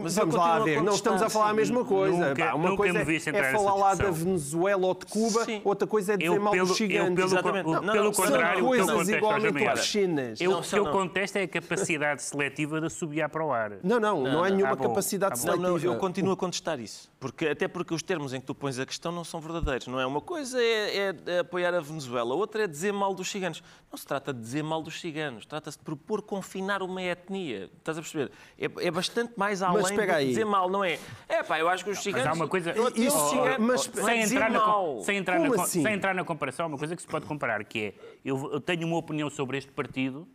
[0.00, 2.28] Mas vamos lá ver, não estamos a falar a mesma coisa.
[2.28, 5.60] Nunca, uma nunca coisa é, é falar lá da Venezuela ou de Cuba, Sim.
[5.64, 7.32] outra coisa é dizer eu, mal pelo, dos gigantes.
[7.32, 10.40] Eu, pelo, não, Não, pelo não, contrário, são o que eu coisas contesto igualmente obscenas.
[10.40, 13.72] o que eu contesto é a capacidade seletiva de assobiar para o ar.
[13.82, 14.88] Não, não, não, há nenhuma Ah, bom.
[14.88, 15.86] capacidade seletiva.
[15.86, 17.10] eu continuo a contestar isso.
[17.18, 19.86] Porque, até porque os termos em que tu pões a questão não são verdadeiros.
[19.86, 20.06] Não é?
[20.06, 23.62] Uma coisa é, é apoiar a Venezuela, outra é dizer mal dos ciganos.
[23.90, 27.70] Não se trata de dizer mal dos ciganos, trata-se de propor confinar uma etnia.
[27.78, 28.30] Estás a perceber?
[28.58, 30.28] É, é bastante mais além espera de aí.
[30.28, 30.98] dizer mal, não é?
[31.28, 32.26] É pá, eu acho que os ciganos.
[32.28, 35.00] há uma coisa- Eu- Isso- ciganos- mas- é sem, entrar na, mal.
[35.02, 35.82] sem, entrar Como na, assim?
[35.82, 37.94] sem entrar na comparação, uma coisa que se pode comparar, que é,
[38.24, 40.28] eu, eu tenho uma opinião sobre este partido,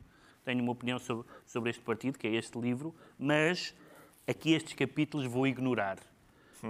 [0.44, 3.76] tenho uma opinião sobre, sobre este partido, que é este livro, mas
[4.28, 5.98] aqui estes capítulos vou ignorar.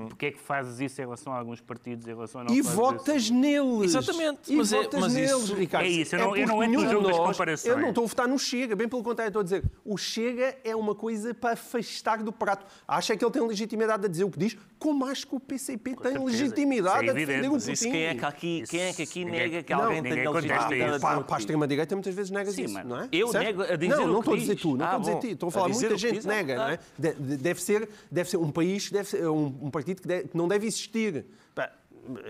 [0.08, 2.62] Porque é que fazes isso em relação a alguns partidos, em relação a não E
[2.62, 3.34] votas isso?
[3.34, 3.94] neles.
[3.96, 5.86] Exatamente, E mas é- votas mas neles, isso- Ricardo.
[5.86, 7.66] É isso, eu não- eu não entro no jogo das comparações.
[7.66, 10.56] Eu não estou a votar no Chega, bem pelo contrário, estou a dizer, o Chega
[10.64, 12.66] é uma coisa para afastar do prato.
[12.88, 15.90] Acha que ele tem legitimidade a dizer o que diz, como acho que o PCP
[15.96, 16.24] tem certeza.
[16.26, 17.72] legitimidade é a defender o Putin.
[17.74, 20.32] isso quem é que aqui, quem é que aqui Ninguém- nega que não, alguém contesta
[20.32, 21.02] legitimidade?
[21.02, 23.10] Para, o que para a extrema-direita muitas vezes negas Sim, isso, não é?
[23.12, 23.46] eu Certo?
[23.46, 24.62] nego a dizer Não, o não estou a dizer diz.
[24.62, 25.34] tu, não Ah, estou a dizer ti.
[25.34, 26.80] Estou a falar, muita gente nega, não é?
[26.98, 30.28] De- de- Deve ser, deve ser um país, deve ser um, um partido que, deve-
[30.30, 31.26] que não deve existir.
[31.56, 31.72] Pá,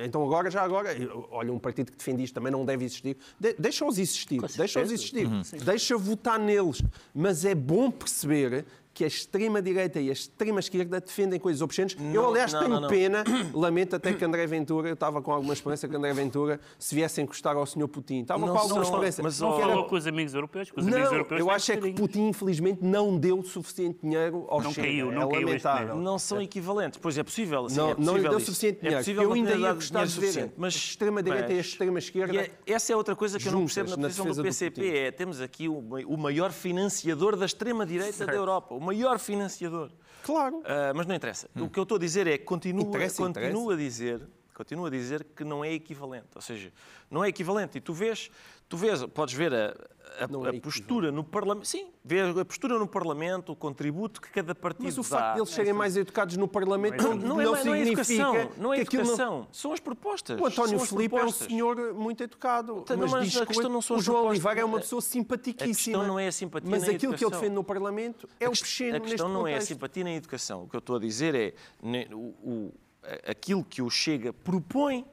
[0.03, 0.89] Então agora, já agora,
[1.31, 3.17] olha, um partido que defende isto também não deve existir.
[3.39, 5.27] De, Deixa-os existir, deixa-os existir.
[5.63, 6.81] Deixa votar neles.
[7.13, 8.65] Mas é bom perceber
[9.01, 11.97] que a extrema-direita e a extrema-esquerda defendem coisas obscenas.
[12.13, 12.87] eu, aliás, não, tenho não, não.
[12.87, 16.93] pena, lamento até que André Ventura, eu estava com alguma esperança que André Ventura se
[16.93, 17.87] viesse a encostar ao Sr.
[17.87, 18.21] Putin.
[18.21, 19.23] Estava Não com alguma esperança.
[19.23, 21.49] mas, Não Que era- falou com os amigos europeus, com os amigos não, europeus eu
[21.49, 21.93] acho é que.
[21.93, 24.87] Putin, infelizmente, não deu suficiente dinheiro ao Não Chega.
[24.87, 25.95] caiu, não é caiu lamentável.
[25.95, 26.99] Não são equivalentes.
[27.01, 27.67] Pois é possível.
[27.69, 28.45] sim, Não, é não lhe possível deu isso.
[28.45, 28.97] suficiente É dinheiro.
[28.99, 32.35] possível eu não ainda ia gostar de ver suficiente, mas- a extrema-direita e a extrema-esquerda
[32.39, 34.95] é- essa é outra coisa que eu não percebo na posição do PCP.
[34.95, 38.75] É, temos aqui o, o maior financiador da extrema-direita da Europa.
[38.91, 39.89] Maior financiador.
[40.23, 40.61] Claro.
[40.65, 41.49] Ah, mas não interessa.
[41.55, 44.21] O que eu estou a dizer é que continua, Interessa, continua a dizer
[44.61, 46.27] continua a dizer que não é equivalente.
[46.35, 46.71] Ou seja,
[47.09, 47.77] não é equivalente.
[47.77, 48.29] E tu vês,
[48.71, 49.75] tu vês podes ver a,
[50.23, 51.67] a- Não a é postura no Parlamento.
[51.67, 55.07] Sim, vês a postura no Parlamento, o contributo que cada partido Mas o dá.
[55.09, 58.01] facto de eles serem mais educados no Parlamento não, não é, não não é significa
[58.01, 59.47] educação, não é não- educação.
[59.51, 60.39] São as propostas.
[60.39, 63.69] O António Filipe é um senhor muito educado, Então, mas, mas diz a que questão
[63.69, 64.27] não são o João.
[64.27, 65.65] Oliveira é uma pessoa simpaticíssima.
[65.65, 67.31] a questão não é a simpatia Mas aquilo que ele educação.
[67.41, 69.67] defende no Parlamento é A obsceno quest- A questão não é a contexto.
[69.67, 70.63] simpatia nem a educação.
[70.63, 71.53] O que eu estou a dizer é
[71.83, 72.73] ne- o- o-
[73.27, 75.05] aquilo que o Chega propõe,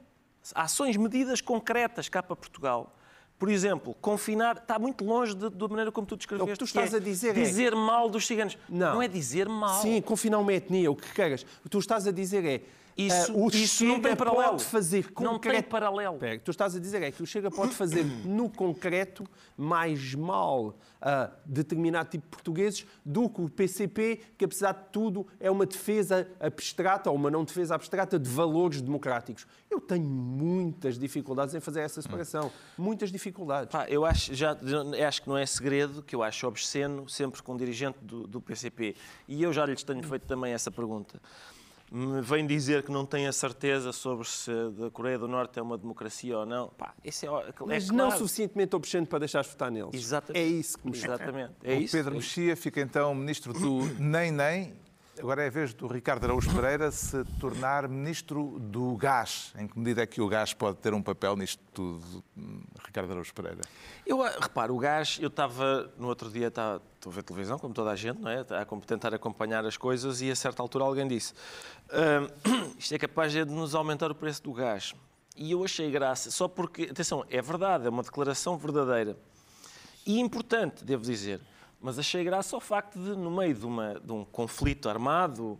[0.55, 2.95] ações, medidas concretas cá para Portugal.
[3.39, 6.51] Por exemplo, confinar está muito longe de- da maneira como tu descreveste.
[6.51, 8.57] O que tu que é estás a dizer é- dizer mal dos ciganos.
[8.67, 9.01] Não.
[9.01, 9.81] é dizer mal.
[9.81, 11.43] Sim, confinar uma etnia, o que queiras.
[11.43, 12.61] O que tu estás a dizer é
[13.07, 14.51] Isso- o isso não tem paralelo.
[14.51, 16.19] pode fazer Não tem concreto- paralelo.
[16.19, 19.25] Que tu estás a dizer é que o Chega pode fazer no concreto
[19.57, 25.25] mais mal a determinado tipo de portugueses do que o PCP, que apesar de tudo
[25.39, 29.47] é uma defesa abstrata ou uma não defesa abstrata de valores democráticos.
[29.71, 32.51] Eu tenho muitas dificuldades em fazer essa separação.
[32.77, 33.71] Muitas dificuldades.
[33.71, 34.57] Pá, eu acho, já,
[35.07, 38.41] acho que não é segredo, que eu acho obsceno, sempre com um dirigente do, do
[38.41, 38.95] PCP.
[39.27, 41.21] E eu já lhes tenho feito também essa pergunta.
[41.91, 44.51] Me vem dizer que não tem a certeza sobre se
[44.85, 46.69] a Coreia do Norte é uma democracia ou não.
[46.69, 47.97] Pá, isso é, é Mas claro.
[47.97, 49.89] não suficientemente obsceno para deixares votar neles.
[49.93, 50.43] Exatamente.
[50.43, 50.95] É isso que me.
[50.95, 51.53] Exatamente.
[51.63, 51.97] É o isso.
[51.97, 52.39] Pedro é isso.
[52.39, 54.73] Mexia fica então ministro do Nem Nem.
[55.19, 59.53] Agora é a vez do Ricardo Araújo Pereira se tornar ministro do gás.
[59.57, 62.23] Em que medida é que o gás pode ter um papel nisto tudo,
[62.85, 63.59] Ricardo Araújo Pereira?
[64.05, 67.59] Eu ah, reparo, o gás, eu estava no outro dia, estava, estou a ver televisão,
[67.59, 68.39] como toda a gente, não é?
[68.39, 71.33] A tentar acompanhar as coisas e a certa altura alguém disse:
[71.91, 74.95] "Hum, isto é capaz de nos aumentar o preço do gás.
[75.35, 79.17] E eu achei graça, só porque, atenção, é verdade, é uma declaração verdadeira
[80.05, 81.39] e importante, devo dizer,
[81.81, 85.57] mas achei graça ao facto de, no meio de, uma, de um conflito armado,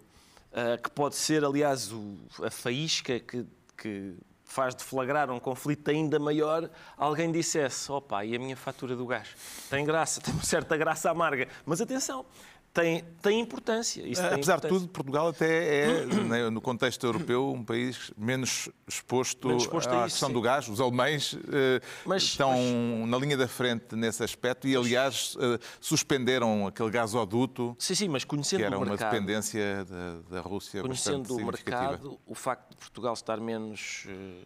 [0.52, 3.46] uh, que pode ser, aliás, o, a faísca que,
[3.78, 9.06] que faz deflagrar um conflito ainda maior, alguém dissesse: opa, e a minha fatura do
[9.06, 9.30] gás?
[9.70, 11.48] Tem graça, tem uma certa graça amarga.
[11.66, 12.26] Mas atenção,
[12.74, 14.02] tem, tem importância.
[14.02, 14.70] Isso tem Apesar importância.
[14.80, 19.90] de tudo, Portugal até é, né, no contexto europeu, um país menos exposto, Menos exposto
[19.90, 20.68] à questão do gás.
[20.68, 22.56] Os alemães eh, Mas- estão
[23.08, 28.24] na linha da frente nesse aspecto e, aliás, eh, suspenderam aquele gasoduto, Sim, sim, mas
[28.24, 32.78] que conhecendo era o uma dependência da, da Rússia conhecendo o mercado, o facto de
[32.78, 34.44] Portugal estar menos eh,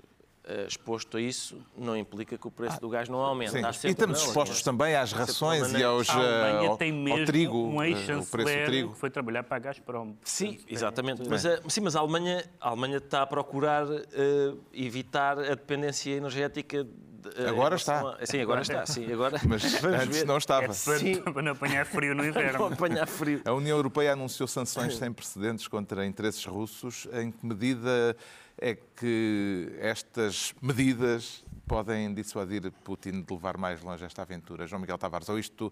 [0.67, 3.55] exposto a isso não implica que o preço do gás não aumente.
[3.55, 7.19] E estamos não, expostos também às rações e aos, A eh, Alemanha ao, tem mesmo
[7.19, 8.93] ao trigo, um eh, o preço do ex-chanceler trigo.
[8.93, 10.15] que foi trabalhar para a Gazprom.
[10.23, 11.17] Sim, Portanto, é exatamente.
[11.19, 15.49] muito- Mas, a, sim, mas a Alemanha, a Alemanha está a procurar eh, evitar a
[15.55, 16.83] dependência energética.
[16.83, 16.89] de-
[17.37, 18.17] eh, Agora está.
[18.19, 18.85] a- sim, agora está.
[18.85, 20.25] Sim, agora Mas vamos antes ver.
[20.25, 20.67] não É estava.
[20.67, 22.65] para, para não apanhar frio no Não inverno.
[22.65, 23.41] apanhar frio.
[23.45, 27.07] A União Europeia anunciou sanções sem precedentes contra interesses russos.
[27.13, 28.13] Em que medida
[28.57, 34.67] é que estas medidas podem dissuadir Putin de levar mais longe esta aventura?
[34.67, 35.71] João Miguel Tavares, ou isto,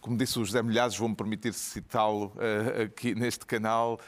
[0.00, 3.98] como disse o José Milhazes, vou-me permitir citá-lo eh, aqui neste canal,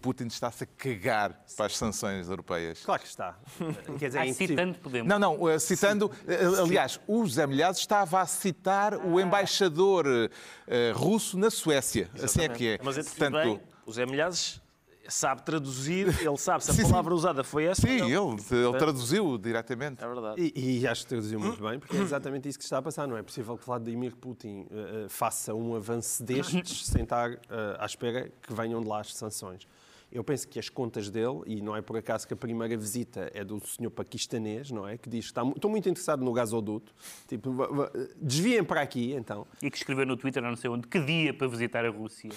[0.00, 2.84] Putin está-se a cagar para as sanções europeias.
[2.84, 3.36] Claro que está.
[3.98, 5.08] Quer dizer, é Ah, citando podemos.
[5.08, 10.06] Não, não, eh, citando, eh, aliás, o José Milhazes estava a citar o embaixador
[10.66, 12.10] eh, russo na Suécia.
[12.22, 12.78] Assim é que é.
[12.82, 14.60] Mas entretanto, bem, o Zé Milhazes
[15.08, 16.90] sabe traduzir, ele sabe se a Sim, sim.
[16.90, 17.82] palavra usada foi essa.
[17.82, 20.02] Sim, ele, ele traduziu diretamente.
[20.02, 20.52] É verdade.
[20.54, 23.06] E, e acho que traduziu muito bem, porque é exatamente isso que está a passar.
[23.06, 27.38] Não é possível que Vladimir Putin eh, faça um avanço destes sem estar eh,
[27.78, 29.66] à espera que venham de lá as sanções.
[30.10, 33.30] Eu penso que as contas dele, e não é por acaso que a primeira visita
[33.34, 34.96] é do senhor paquistanês, não é?
[34.96, 36.94] Que diz que está, estou muito interessado no gasoduto,
[37.26, 37.50] tipo,
[38.16, 39.46] desviem para aqui, então.
[39.60, 42.30] E que escreveu no Twitter, não sei onde, que dia para visitar a Rússia.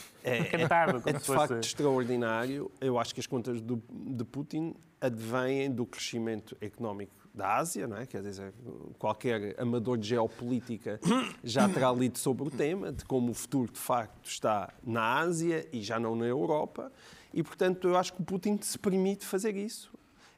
[0.52, 1.38] Cantava, É como de se fosse...
[1.48, 2.72] facto extraordinário.
[2.82, 7.96] Eu acho que as contas do, de Putin advêm do crescimento económico da Ásia, não
[7.96, 8.06] é?
[8.06, 8.54] Quer dizer,
[8.98, 11.00] qualquer amador de geopolítica
[11.44, 15.66] já terá lido sobre o tema, de como o futuro de facto está na Ásia
[15.72, 16.92] e já não na Europa.
[17.34, 19.92] E, portanto, eu acho que o Putin se permite fazer isso.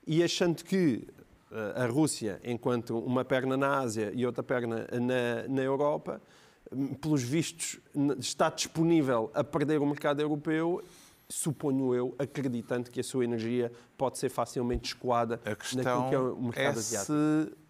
[0.05, 1.07] E achando que
[1.51, 6.21] eh, a Rússia, enquanto uma perna na Ásia e outra perna na, na Europa,
[6.71, 7.79] hum, pelos vistos,
[8.19, 10.81] está disponível a perder o mercado europeu,
[11.29, 16.19] suponho eu, acreditando que a sua energia pode ser facilmente escoada naquilo questão que é
[16.19, 17.13] o mercado é asiático.
[17.13, 17.61] se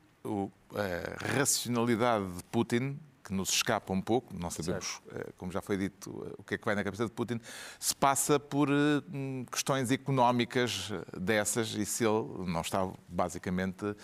[0.76, 3.00] a racionalidade de Putin,
[3.32, 6.56] que nos escapa um pouco, não sabemos, eh, como já foi dito, eh, o que
[6.56, 7.40] é que vai na cabeça de Putin,
[7.80, 13.96] se passa por eh, hum, questões económicas dessas e se ele não está basicamente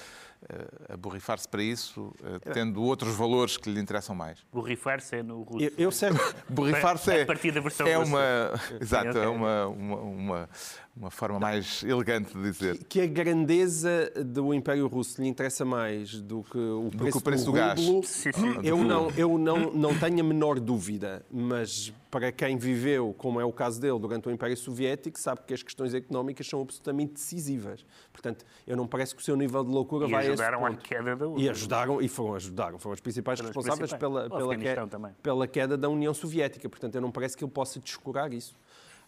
[0.88, 2.14] a borrifar-se para isso,
[2.54, 4.46] tendo outros valores que lhe interessam mais.
[4.54, 5.66] Borrifar-se é no russo.
[5.66, 6.10] Eu, eu sei,
[6.48, 8.10] Borrifar-se é, A partir da versão é russa.
[8.10, 10.50] uma, exato, é uma, uma, uma,
[11.00, 12.78] uma forma mais elegante de dizer.
[12.90, 17.22] que a grandeza do Império Russo lhe interessa mais do que o que preço, o
[17.22, 17.80] preço do gás.
[17.80, 18.56] rublo, Sim, sim.
[18.64, 23.46] Eu, não, eu não, não tenho a menor dúvida, mas para quem viveu, como é
[23.46, 27.86] o caso dele, durante o Império Soviético, sabe que as questões económicas são absolutamente decisivas.
[28.12, 30.66] Portanto, eu não parece que o seu nível de loucura E vai a esse ajudaram
[30.66, 30.84] à ponto.
[30.84, 34.00] queda da E ajudaram, e foram, ajudaram, foram os principais Foram responsáveis principais.
[34.30, 35.12] pela, pela, que- também.
[35.22, 36.68] pela queda da União Soviética.
[36.68, 38.56] Portanto, eu não parece que ele possa descurar isso.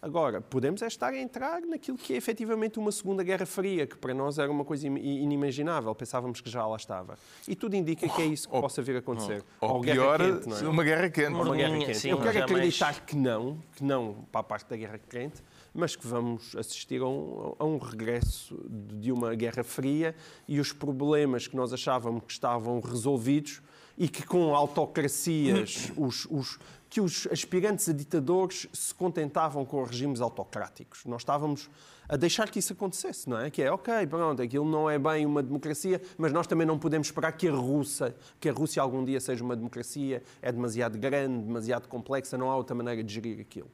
[0.02, 3.98] Agora, podemos é estar a entrar naquilo que é efetivamente uma Segunda Guerra Fria, que
[3.98, 5.94] para nós era uma coisa im- inimaginável.
[5.94, 7.18] Pensávamos que já lá estava.
[7.46, 9.44] E tudo indica que é isso que Ou- possa vir a acontecer.
[9.60, 10.68] Ou guerra pior, quente, não é?
[10.68, 11.28] uma guerra quente.
[11.34, 11.98] Uma guerra quente.
[11.98, 15.42] sim, Eu quero acreditar que não, que não para a parte da guerra quente,
[15.74, 20.14] mas que vamos assistir a um, a um regresso de uma guerra fria
[20.48, 23.60] e os problemas que nós achávamos que estavam resolvidos
[23.98, 30.20] e que com autocracias, os, os- que os aspirantes a ditadores se contentavam com regimes
[30.20, 31.04] autocráticos.
[31.04, 31.70] Nós estávamos
[32.08, 33.48] a deixar que isso acontecesse, não é?
[33.48, 37.06] Que é, ok, pronto, aquilo não é bem uma democracia, mas nós também não podemos
[37.06, 41.44] esperar que a Rússia, que a Rússia algum dia seja uma democracia, é demasiado grande,
[41.44, 43.70] demasiado complexa, não há outra maneira de gerir aquilo.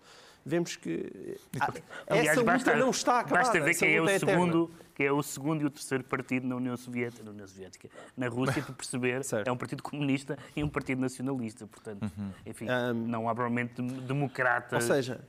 [0.48, 1.72] Vemos que ah,
[2.08, 3.42] Aliás, essa luta basta, não está acabada.
[3.46, 4.32] basta ver quem é o eterna.
[4.32, 7.88] segundo, quem é o segundo e o terceiro partido na União Soviética, na União Soviética,
[8.16, 9.48] na Rússia, para perceber, Certo.
[9.48, 12.30] é um partido comunista e um partido nacionalista, portanto, Uhum.
[12.46, 12.66] enfim,
[13.08, 14.76] não há provavelmente democrata.
[14.76, 15.20] Ou seja,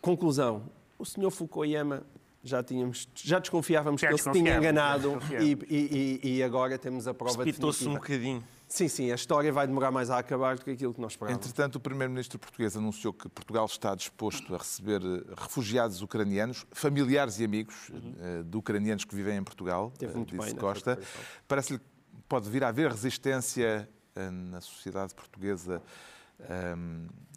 [0.00, 2.04] conclusão, o senhor Fukuyama
[2.44, 6.78] já tínhamos, já desconfiávamos Já que ele se tinha enganado e, e- e- e agora
[6.78, 8.14] temos a prova Precipitou-se um definitiva.
[8.18, 8.44] bocadinho.
[8.68, 11.44] Sim, sim, a história vai demorar mais a acabar do que aquilo que nós esperávamos.
[11.44, 17.38] Entretanto, o primeiro-ministro português anunciou que Portugal está disposto a receber eh, refugiados ucranianos, familiares
[17.40, 20.66] e amigos eh, de ucranianos que vivem em Portugal, Teve eh, muito bem disse nessa
[20.66, 20.96] Costa.
[20.96, 21.24] declaração.
[21.48, 21.84] Parece-lhe que
[22.28, 23.88] pode vir a haver resistência
[24.32, 25.80] na sociedade portuguesa,
[26.40, 26.74] eh,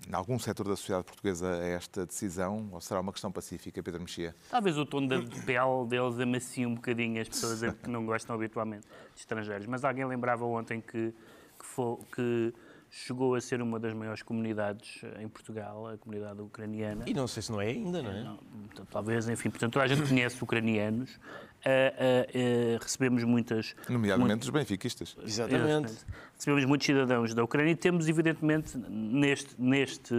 [0.10, 2.70] em algum setor da sociedade portuguesa, a esta decisão?
[2.72, 4.36] Ou será uma questão pacífica, Pedro Mexia?
[4.50, 8.88] Talvez o tom da pele deles amacie um bocadinho as pessoas que não gostam habitualmente
[9.14, 9.66] de estrangeiros.
[9.68, 11.14] Mas alguém lembrava ontem que,
[11.60, 12.54] que, fo- que
[12.94, 17.06] chegou a ser uma das maiores comunidades em Portugal, a comunidade ucraniana.
[17.08, 18.22] E não sei se não é ainda, não é?
[18.24, 18.40] Não,
[18.72, 21.18] então, talvez, enfim, portanto, toda a gente conhece ucranianos.
[21.64, 23.76] Ah, ah, ah, recebemos muitas.
[23.88, 25.16] Nomeadamente os benfiquistas.
[25.24, 25.94] Exatamente.
[26.36, 30.14] Recebemos muitos cidadãos da Ucrânia e temos, evidentemente, neste, neste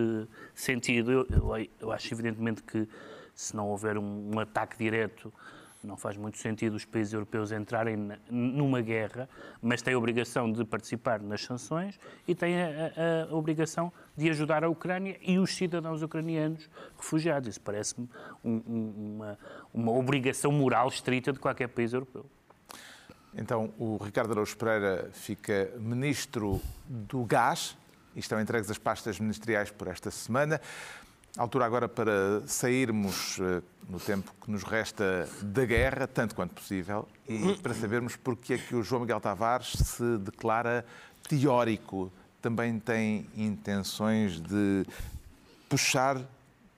[0.55, 2.89] sentido, eu, eu- eu acho evidentemente que
[3.35, 5.31] se não houver um, um ataque direto,
[5.83, 7.97] não faz muito sentido os países europeus entrarem
[8.31, 9.29] numa guerra,
[9.61, 14.31] mas têm a obrigação de participar nas sanções e têm a, a- a obrigação de
[14.31, 17.49] ajudar a Ucrânia e os cidadãos ucranianos refugiados.
[17.49, 18.09] Isso parece-me
[18.45, 19.39] um- um- uma,
[19.75, 22.25] uma obrigação moral estrita de qualquer país europeu.
[23.35, 27.77] Então, o Ricardo Araújo Pereira fica ministro do gás
[28.15, 30.61] e estão entregues as pastas ministeriais por esta semana.
[31.37, 37.09] Altura agora para sairmos eh, no tempo que nos resta da guerra, tanto quanto possível,
[37.27, 40.85] e para sabermos porque é que o João Miguel Tavares se declara
[41.27, 42.13] teórico.
[42.43, 44.85] Também tem intenções de
[45.71, 46.21] puxar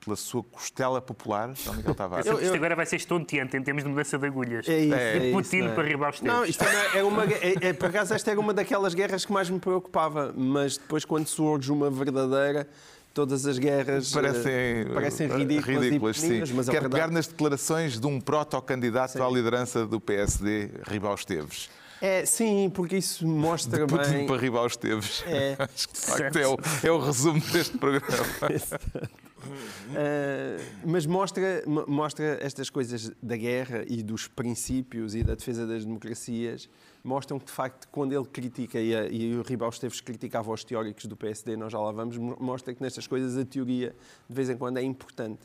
[0.05, 2.27] pela sua costela popular, João Miguel Tavares.
[2.40, 4.69] Isto agora vai ser estonteante em termos de mudança de agulhas.
[4.69, 5.17] É isso, É.
[5.17, 5.69] é isso, Putin é?
[5.71, 6.37] para arribar aos tempos.
[6.37, 9.33] Não, isto é, é uma, é, é, por acaso esta era uma daquelas guerras que
[9.33, 12.69] mais me preocupava, mas depois quando surge uma verdadeira,
[13.14, 16.40] todas as guerras eh, Parecem, parecem ridículas, ridículas sim.
[16.53, 16.88] mas é Quero verdade.
[16.90, 21.70] pegar nas declarações de um proto-candidato à liderança do PSD, Ribal Esteves.
[22.03, 24.27] É, sim, porque isso mostra Putin bem...
[24.27, 25.24] para Ribal Esteves.
[25.27, 25.57] É.
[25.59, 28.27] Acho que de facto é o, é o resumo deste programa.
[29.44, 35.66] Uh, mas mostra, mo- mostra estas coisas da guerra e dos princípios e da defesa
[35.66, 36.68] das democracias,
[37.02, 40.64] mostram que, de facto, quando ele critica, e, a- e o Ribal Esteves criticava os
[40.64, 43.94] teóricos do PSD, nós já lá vamos, mo- mostra que nestas coisas a teoria,
[44.28, 45.42] de vez em quando, é importante.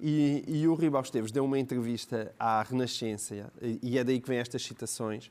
[0.00, 3.52] E, e o Ribal Esteves deu uma entrevista à Renascença,
[3.82, 5.30] e é daí que vêm estas citações,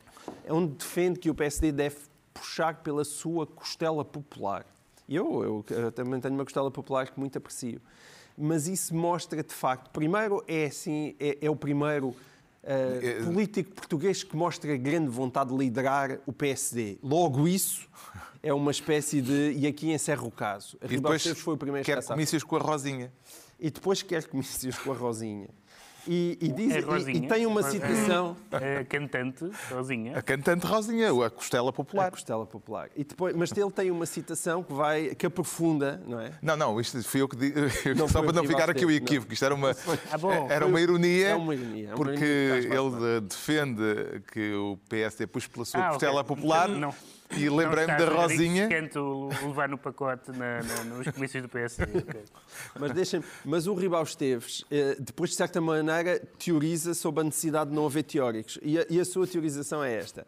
[0.50, 1.98] onde defende que o PSD deve
[2.34, 4.66] puxar pela sua costela popular.
[5.16, 7.82] Eu, eu, eu também tenho uma costela popular que muito aprecio.
[8.38, 12.16] Mas isso mostra, de facto, primeiro é assim, é, é o primeiro
[12.64, 16.98] É- político português que mostra grande vontade de liderar o PSD.
[17.04, 17.90] Logo isso
[18.42, 20.78] é uma espécie de e aqui encerra o caso.
[20.82, 23.12] E depois foi o primeiro quer comícios com a Rosinha.
[23.60, 25.50] E depois quer comícios com a Rosinha.
[26.08, 27.26] E, e diz, É e- Rosinha.
[27.26, 28.36] e, tem uma citação.
[28.52, 30.18] A cantante, sozinha.
[30.18, 32.10] A cantante Rosinha, a costela A popular.
[32.12, 32.90] costela popular.
[32.96, 36.32] E depois, mas ele tem uma citação que vai que aprofunda, não é?
[36.42, 37.54] Não, não, isto fui eu que disse.
[37.98, 39.32] Só foi para não ficar aqui o equívoco.
[39.34, 39.76] Isto era uma,
[40.12, 40.48] Ah, bom.
[40.50, 41.28] era uma ironia.
[41.30, 45.66] É uma ironia, é uma porque ironia ele eh, defende que o PSD pus pela
[45.66, 46.68] sua Ah, costela popular.
[46.70, 46.94] Não.
[47.38, 48.68] E lembrei-me da Rosinha.
[48.68, 51.86] que Canto levar no pacote na- na- nos comícios do PSD.
[52.80, 57.70] Mas deixem mas o Ribal Esteves, eh, depois de certa maneira, teoriza sobre a necessidade
[57.70, 58.60] de não haver teóricos.
[58.62, 60.26] E a, e a sua teorização é esta.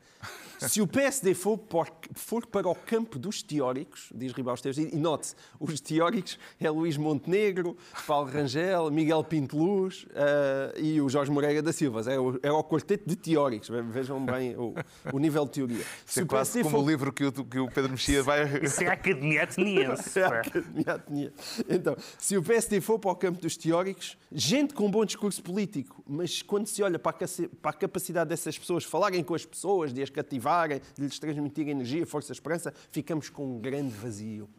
[0.70, 4.96] Se o PSD for, por- for para o campo dos teóricos, diz Ribal Esteves, e,
[4.96, 11.10] e note-se, os teóricos é Luís Montenegro, Paulo Rangel, Miguel Pinto Luz eh, e o
[11.10, 12.02] Jorge Moreira da Silva.
[12.12, 13.70] É o, é o quarteto de teóricos.
[13.70, 14.74] Ve- Vejam bem o,
[15.12, 15.84] o nível de teoria.
[16.06, 18.44] Isso é quase como o livro que o, que o Pedro Mexia vai.
[18.64, 20.20] Isso é a Academia Ateniense.
[20.20, 20.40] É a.
[20.40, 21.34] Academia Atenia.
[21.70, 26.04] Então, se o PSD for para o campo dos teóricos, gente com bom discurso político,
[26.08, 29.94] mas quando se olha para a, para a capacidade dessas pessoas falarem com as pessoas,
[29.94, 30.10] de as
[30.54, 34.50] cativarem, de lhes transmitir energia, força, esperança, ficamos com um grande vazio.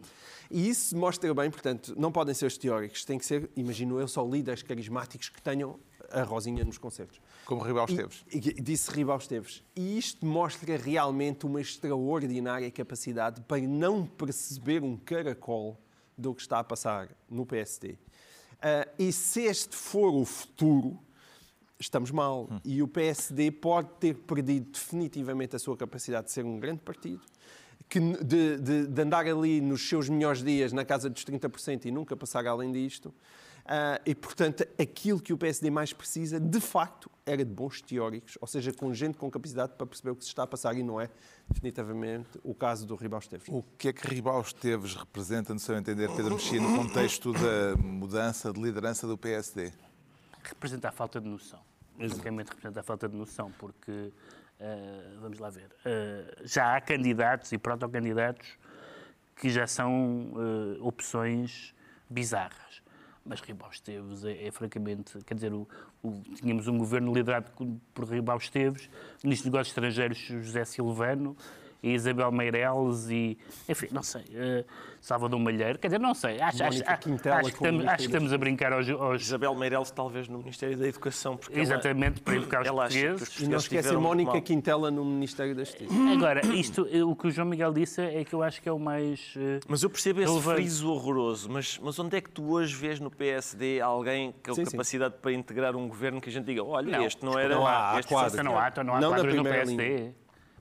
[0.50, 4.06] E isso mostra bem, portanto, não podem ser os teóricos, tem que ser, imagino eu,
[4.06, 5.78] só líderes carismáticos que tenham
[6.10, 7.20] a Rosinha nos concertos.
[7.46, 8.24] Como Ribal Esteves.
[8.32, 9.64] E- e- Disse Ribal Esteves.
[9.74, 15.80] E isto mostra realmente uma extraordinária capacidade para não perceber um caracol
[16.16, 17.96] do que está a passar no PSD.
[18.60, 20.98] Ah, e se este for o futuro,
[21.78, 22.48] estamos mal.
[22.64, 27.20] E o PSD pode ter perdido definitivamente a sua capacidade de ser um grande partido,
[27.88, 31.90] que, de, de- de andar ali nos seus melhores dias na casa dos 30% e
[31.90, 33.12] nunca passar além disto.
[33.66, 38.36] Ah, e, portanto, aquilo que o PSD mais precisa, de facto, era de bons teóricos,
[38.38, 40.82] ou seja, com gente com capacidade para perceber o que se está a passar, e
[40.82, 41.08] não é,
[41.48, 43.46] definitivamente, o caso do Ribal Esteves.
[43.48, 47.74] O que é que Ribal Esteves representa, no seu entender, Pedro Mexia, no contexto da
[47.82, 49.72] mudança de liderança do PSD?
[50.44, 51.60] Representa a falta de noção.
[51.98, 54.12] basicamente representa a falta de noção, porque,
[54.60, 58.48] eh, vamos lá ver, eh, já há candidatos e protocandidatos
[59.36, 61.72] que já são eh, opções
[62.10, 62.82] bizarras.
[63.24, 65.66] Mas Ribau Esteves é, é francamente, quer dizer, o,
[66.02, 67.50] o- tínhamos um governo liderado
[67.94, 68.90] por Ribau Esteves,
[69.22, 71.34] Ministro dos Negócios Estrangeiros José Silvano,
[71.84, 73.36] e Isabel Meireles e,
[73.68, 74.64] enfim, não sei, eh,
[75.00, 78.04] Salvador Malheiro, quer dizer, não sei, acho, acho, Quintela acho que, como estamos, acho que
[78.04, 82.36] estamos a brincar aos, aos- Isabel Meireles, talvez no Ministério da Educação, porque exatamente para
[82.36, 83.40] educar os ela, ela portugueses.
[83.40, 84.40] E não esquece Mónica mal.
[84.42, 85.92] Quintela no Ministério da Justiça.
[86.14, 88.78] Agora, isto, o que o João Miguel disse é que eu acho que é o
[88.78, 89.34] mais.
[89.36, 90.56] eh, Mas eu percebo esse Relevante.
[90.62, 94.64] friso horroroso, mas, mas onde é que tu hoje vês no PSD alguém com Sim,
[94.64, 94.70] sim.
[94.70, 97.54] capacidade para integrar um governo que a gente diga, olha, Não, este não era...
[97.54, 98.32] não há, há este quadros.
[98.32, 100.12] Então não há, não há Não quadros no PSD.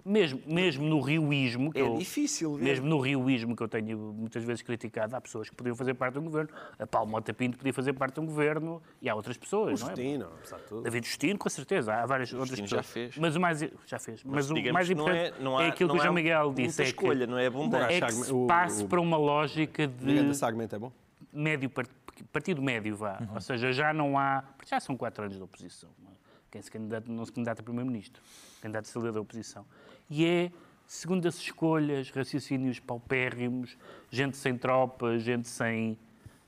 [0.05, 2.63] Mesmo, mesmo no rioísmo, que É eu, difícil ver.
[2.63, 6.15] mesmo no rioísmo que eu tenho muitas vezes criticado, há pessoas que podiam fazer parte
[6.15, 6.49] de um governo.
[6.77, 9.87] A Paulo Mota Pinto podia fazer parte de um governo e há outras pessoas, não
[9.87, 9.95] é?
[9.95, 10.81] Justino, apesar de tudo.
[10.83, 12.85] David Justino, com certeza, há várias outras Justino pessoas.
[12.85, 13.17] já fez.
[13.17, 14.21] Mas o mais já fez.
[14.25, 16.13] Mas, o digamos mais não importante é- não há- é aquilo não que o João
[16.15, 17.93] Miguel disse, é escolha, que, não é abundante.
[17.93, 20.91] é que se o- passe o- para uma lógica de esse argumento é bom.
[21.31, 21.87] médio par-
[22.33, 25.89] partido médio vá, ou seja, já não há, já são quatro anos de oposição.
[26.03, 26.13] não é?
[26.51, 28.21] Quem se candidata não se candidata a primeiro-ministro,
[28.61, 29.65] candidato a líder da oposição.
[30.09, 30.51] E é
[30.85, 33.75] segundo as escolhas, raciocínios paupérrimos,
[34.11, 35.97] gente sem tropa, gente sem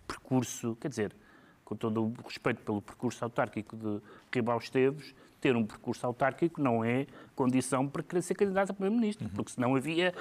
[0.08, 1.16] percurso, quer dizer,
[1.64, 4.00] com todo o respeito pelo percurso autárquico de
[4.32, 9.30] Ribau Esteves, ter um percurso autárquico não é condição para querer ser candidato a primeiro-ministro,
[9.30, 10.14] porque senão havia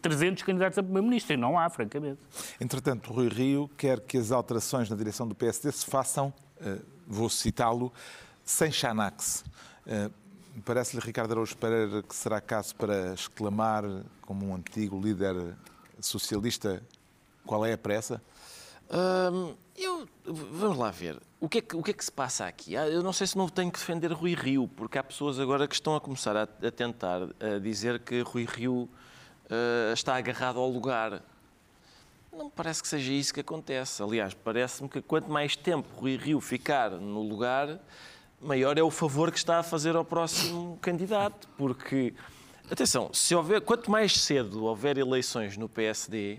[0.00, 2.20] 300 candidatos a primeiro-ministro e não há, francamente.
[2.60, 7.28] Entretanto, Rui Rio quer que as alterações na direção do PSD se façam, eh, vou
[7.28, 7.92] citá-lo,
[8.44, 9.44] sem Xanax.
[10.64, 13.84] Parece-lhe, Ricardo Araújo Pereira, que será caso para exclamar,
[14.22, 15.56] como um antigo líder
[16.00, 16.82] socialista,
[17.44, 18.22] qual é a pressa?
[18.90, 21.20] Hum, eu, vamos lá ver.
[21.40, 22.76] O que, é que, o que é que se passa aqui?
[22.76, 25.68] Ah, Eu não sei se não tenho que defender Rui Rio, porque há pessoas agora
[25.68, 28.88] que estão a começar a, a tentar a dizer que Rui Rio
[29.50, 31.22] ah, está agarrado ao lugar.
[32.32, 34.02] Não me parece que seja isso que acontece.
[34.02, 37.78] Aliás, parece-me que quanto mais tempo Rui Rio ficar no lugar,
[38.40, 41.48] maior é o favor que está a fazer ao próximo candidato.
[41.56, 42.14] Porque,
[42.70, 46.38] atenção, se houver, quanto mais cedo houver eleições no PSD,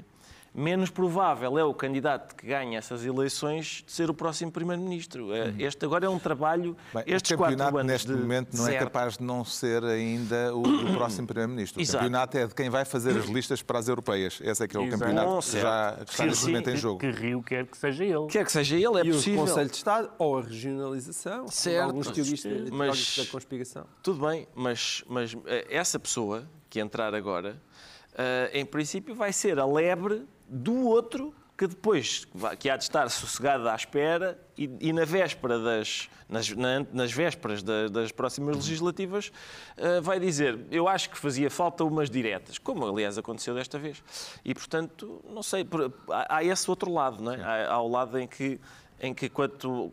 [0.53, 5.33] menos provável é o candidato que ganha essas eleições de ser o próximo Primeiro-Ministro.
[5.33, 6.75] Eh, Este agora é um trabalho.
[6.93, 9.83] Bem, estes o quatro campeonato, anos neste de momento, não é capaz de não ser
[9.83, 11.79] ainda o do próximo Primeiro-Ministro.
[11.79, 11.97] O Exato.
[12.03, 14.39] campeonato é de quem vai fazer as listas para as europeias.
[14.43, 14.99] Esse é que é o Exato.
[14.99, 15.63] campeonato que, certo.
[15.63, 16.99] já, que está Sim, neste sim, momento em Que- jogo.
[16.99, 18.27] Que Rio quer que seja ele.
[18.27, 19.43] Quer que seja ele, é e possível.
[19.43, 21.85] o Conselho de Estado ou a regionalização, Certo.
[21.85, 23.85] alguns teoristas Mas- da conspiração.
[24.03, 27.61] Tudo bem, mas, mas eh, essa pessoa que entrar agora,
[28.17, 32.25] eh, em princípio, vai ser a lebre do outro que depois
[32.57, 37.11] que há de estar sossegado à espera e, e na véspera das nas, na- nas
[37.11, 39.29] vésperas da- das próximas legislativas
[39.75, 44.01] eh, vai dizer eu acho que fazia falta umas diretas, como aliás aconteceu desta vez.
[44.45, 47.41] E portanto, não sei, por- há, há esse outro lado, não é?
[47.43, 48.59] Há, há o lado em que
[49.01, 49.91] em que quanto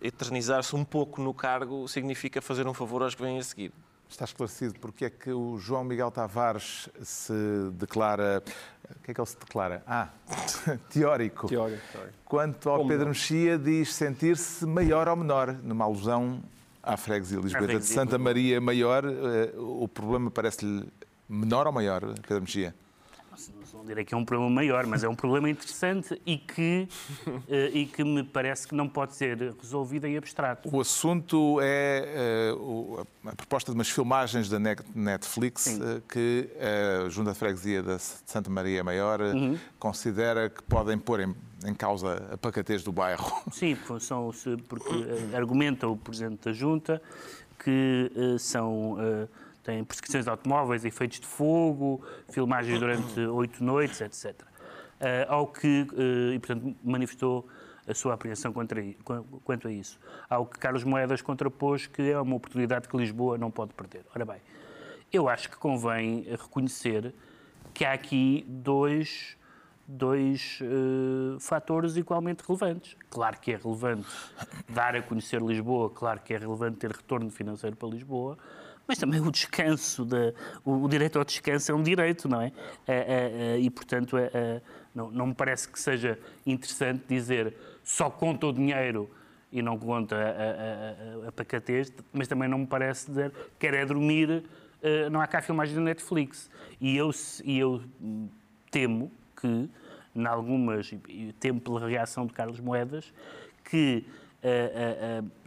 [0.00, 3.72] eternizar-se um pouco no cargo significa fazer um favor aos que vêm a seguir.
[4.10, 7.32] Está esclarecido porque é que o João Miguel Tavares se
[7.74, 8.42] declara.
[8.90, 9.82] O que é que ele se declara?
[9.86, 10.08] Ah,
[10.90, 11.46] teórico.
[11.46, 12.14] Teórico, teórico.
[12.24, 13.12] Quanto ao Como Pedro não?
[13.12, 16.42] Mexia, diz sentir-se maior ou menor, numa alusão
[16.82, 19.04] à freguesia Lisboeta de freguesia Santa Maria Maior.
[19.06, 20.88] eh, O problema parece-lhe
[21.28, 22.74] menor ou maior, Pedro Mexia?
[23.80, 26.86] Não direi que é um problema maior, mas é um problema interessante e que,
[27.48, 30.68] eh, e que me parece que não pode ser resolvido em abstrato.
[30.70, 32.54] O assunto é eh,
[33.24, 35.80] a proposta de umas filmagens da Net- Netflix Sim.
[35.82, 36.50] eh, que
[37.06, 39.56] a Junta de Freguesia da Santa Maria Maior Uhum.
[39.78, 43.32] considera que podem pôr em, em causa a pacatez do bairro.
[43.50, 44.30] Sim, são,
[44.68, 44.90] porque
[45.34, 47.00] argumenta o Presidente da Junta
[47.64, 48.96] que são,
[49.70, 54.42] têm perseguições de automóveis, efeitos de fogo, filmagens durante oito noites, etc.
[54.98, 57.48] Eh, ao que, eh, e portanto, manifestou
[57.86, 59.98] a sua apreensão quanto a isso.
[60.28, 64.04] Ao que Carlos Moedas contrapôs que é uma oportunidade que Lisboa não pode perder.
[64.14, 64.40] Ora bem,
[65.12, 67.14] eu acho que convém reconhecer
[67.72, 69.36] que há aqui dois
[69.92, 72.96] dois eh, fatores igualmente relevantes.
[73.08, 74.06] Claro que é relevante
[74.68, 78.38] dar a conhecer Lisboa, claro que é relevante ter retorno financeiro para Lisboa,
[78.90, 80.34] mas também o descanso, da,
[80.64, 82.46] o, o direito ao descanso é um direito, não é?
[82.46, 82.52] Eh,
[82.88, 84.60] eh, eh, e, portanto, eh, eh,
[84.92, 89.08] não, não me parece que seja interessante dizer só conta o dinheiro
[89.52, 93.74] e não conta a, a, a, a pacatez, mas também não me parece dizer quer
[93.74, 94.42] é dormir,
[94.82, 96.50] eh, não há cá filmagens da Netflix.
[96.80, 97.12] E eu,
[97.44, 97.84] e eu
[98.72, 99.70] temo que,
[100.16, 100.92] em algumas,
[101.38, 103.12] temo pela reação de Carlos Moedas,
[103.62, 104.04] que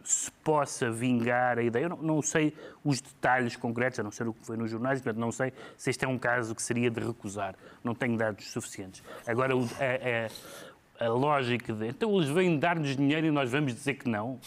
[0.03, 1.85] se possa vingar a ideia.
[1.85, 5.01] Eu não, não sei os detalhes concretos, a não ser o que foi nos jornais,
[5.01, 7.55] portanto, não sei se este é um caso que seria de recusar.
[7.83, 9.01] Não tenho dados suficientes.
[9.25, 13.95] Agora, a, a- a lógica de então eles vêm dar-nos dinheiro e nós vamos dizer
[13.95, 14.39] que não,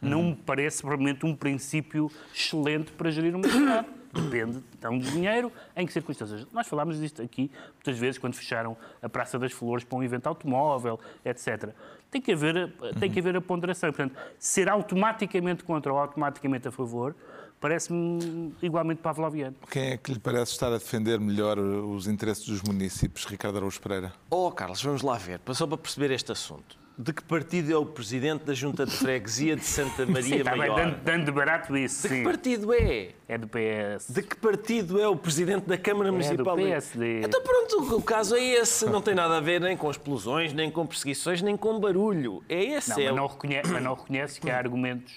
[0.00, 3.86] não me parece provavelmente um princípio excelente para gerir uma cidade.
[4.12, 6.46] Depende, dão de dinheiro, em que circunstâncias.
[6.52, 10.26] Nós falámos disto aqui muitas vezes quando fecharam a Praça das Flores para um evento
[10.26, 11.70] automóvel, etc.
[12.12, 13.90] Tem que haver, tem que haver a ponderação.
[13.90, 17.16] Portanto, ser automaticamente contra ou automaticamente a favor
[17.58, 19.56] parece-me igualmente pavloviano.
[19.70, 23.24] Quem é que lhe parece estar a defender melhor os interesses dos municípios?
[23.24, 24.12] Ricardo Araújo Pereira.
[24.28, 26.81] Oh, Carlos, vamos lá ver, só para perceber este assunto.
[27.02, 30.50] De que partido é o presidente da Junta de Freguesia de Santa Sim, Maria está
[30.52, 30.76] bem, Maior?
[30.76, 32.02] dando, dando de barato isso.
[32.02, 32.22] De que Sim.
[32.22, 33.08] partido é?
[33.28, 34.08] É do PS.
[34.08, 36.54] De que partido é o presidente da Câmara Municipal?
[36.56, 37.22] do PSD.
[37.24, 38.86] Então pronto, o caso é esse.
[38.86, 42.42] Não tem nada a ver nem com explosões, nem com perseguições, nem com barulho.
[42.48, 42.90] É esse.
[42.90, 45.12] Não, é mas o- não, reconhece, mas não reconhece que há argumentos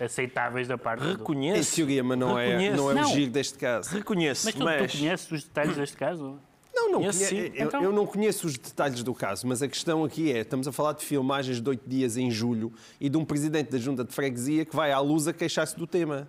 [0.00, 1.34] aceitáveis da parte do...
[1.34, 2.76] Em teoria, mas não é, Reconheço.
[2.76, 3.04] não é o Não.
[3.04, 3.90] giro deste caso.
[3.94, 4.92] Reconheço, Mas tu, mas...
[4.92, 6.38] tu conheces os detalhes deste caso?
[6.72, 7.52] Não, não Conheço, conhe- sim.
[7.54, 10.66] eu, Então- eu não conheço os detalhes do caso, mas a questão aqui é: estamos
[10.68, 14.04] a falar de filmagens de oito dias em julho e de um presidente da junta
[14.04, 16.28] de freguesia que vai à luz a queixar-se do tema.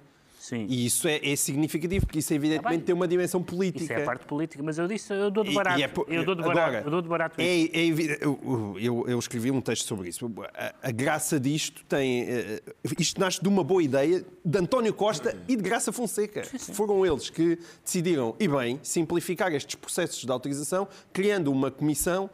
[0.51, 0.65] Sim.
[0.69, 2.85] E isso é, é significativo, porque isso evidentemente bem.
[2.87, 3.85] tem uma dimensão política.
[3.85, 5.79] Isso é a parte política, mas eu disse, eu dou de E- barato.
[5.79, 7.71] e é po- eu dou de barato, Agora, eu dou de barato é, isso.
[7.73, 10.29] é eu, eu- eu escrevi um texto sobre isso.
[10.53, 12.23] A, a graça disto tem.
[12.23, 12.61] eh,
[12.99, 16.43] Isto nasce de uma boa ideia de António Costa e de Graça Fonseca.
[16.73, 22.29] Foram eles que decidiram, e bem, simplificar estes processos de autorização, criando uma comissão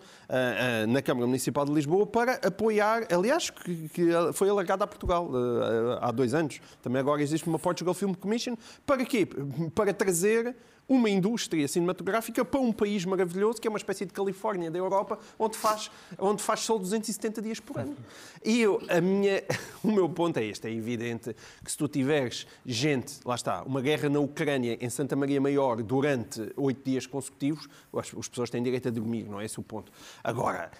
[0.87, 6.07] na Câmara Municipal de Lisboa para apoiar, aliás, que, que foi alargada a Portugal ah,
[6.07, 6.59] há dois anos.
[6.81, 8.55] Também agora existe uma Portugal Film Commission.
[8.85, 9.27] Para quê?
[9.73, 10.55] Para trazer
[10.87, 15.19] uma indústria cinematográfica para um país maravilhoso, que é uma espécie de Califórnia da Europa,
[15.37, 17.95] onde faz, onde faz só 270 dias por ano.
[18.43, 19.43] E eu, a minha,
[19.83, 23.81] o meu ponto é este: é evidente que se tu tiveres gente, lá está, uma
[23.81, 28.63] guerra na Ucrânia, em Santa Maria Maior, durante oito dias consecutivos, as, as pessoas têm
[28.63, 29.91] direito a dormir, não é esse o ponto.
[30.23, 30.71] Agora,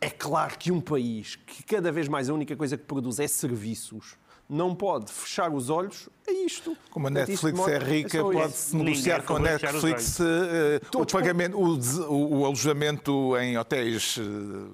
[0.00, 3.28] é claro que um país que cada vez mais a única coisa que produz é
[3.28, 4.16] serviços.
[4.52, 6.76] Não pode fechar os olhos a isto.
[6.90, 11.78] Como a Netflix é rica, pode-se negociar com a Netflix eh, o pagamento, o,
[12.12, 14.22] o- o alojamento em hotéis eh,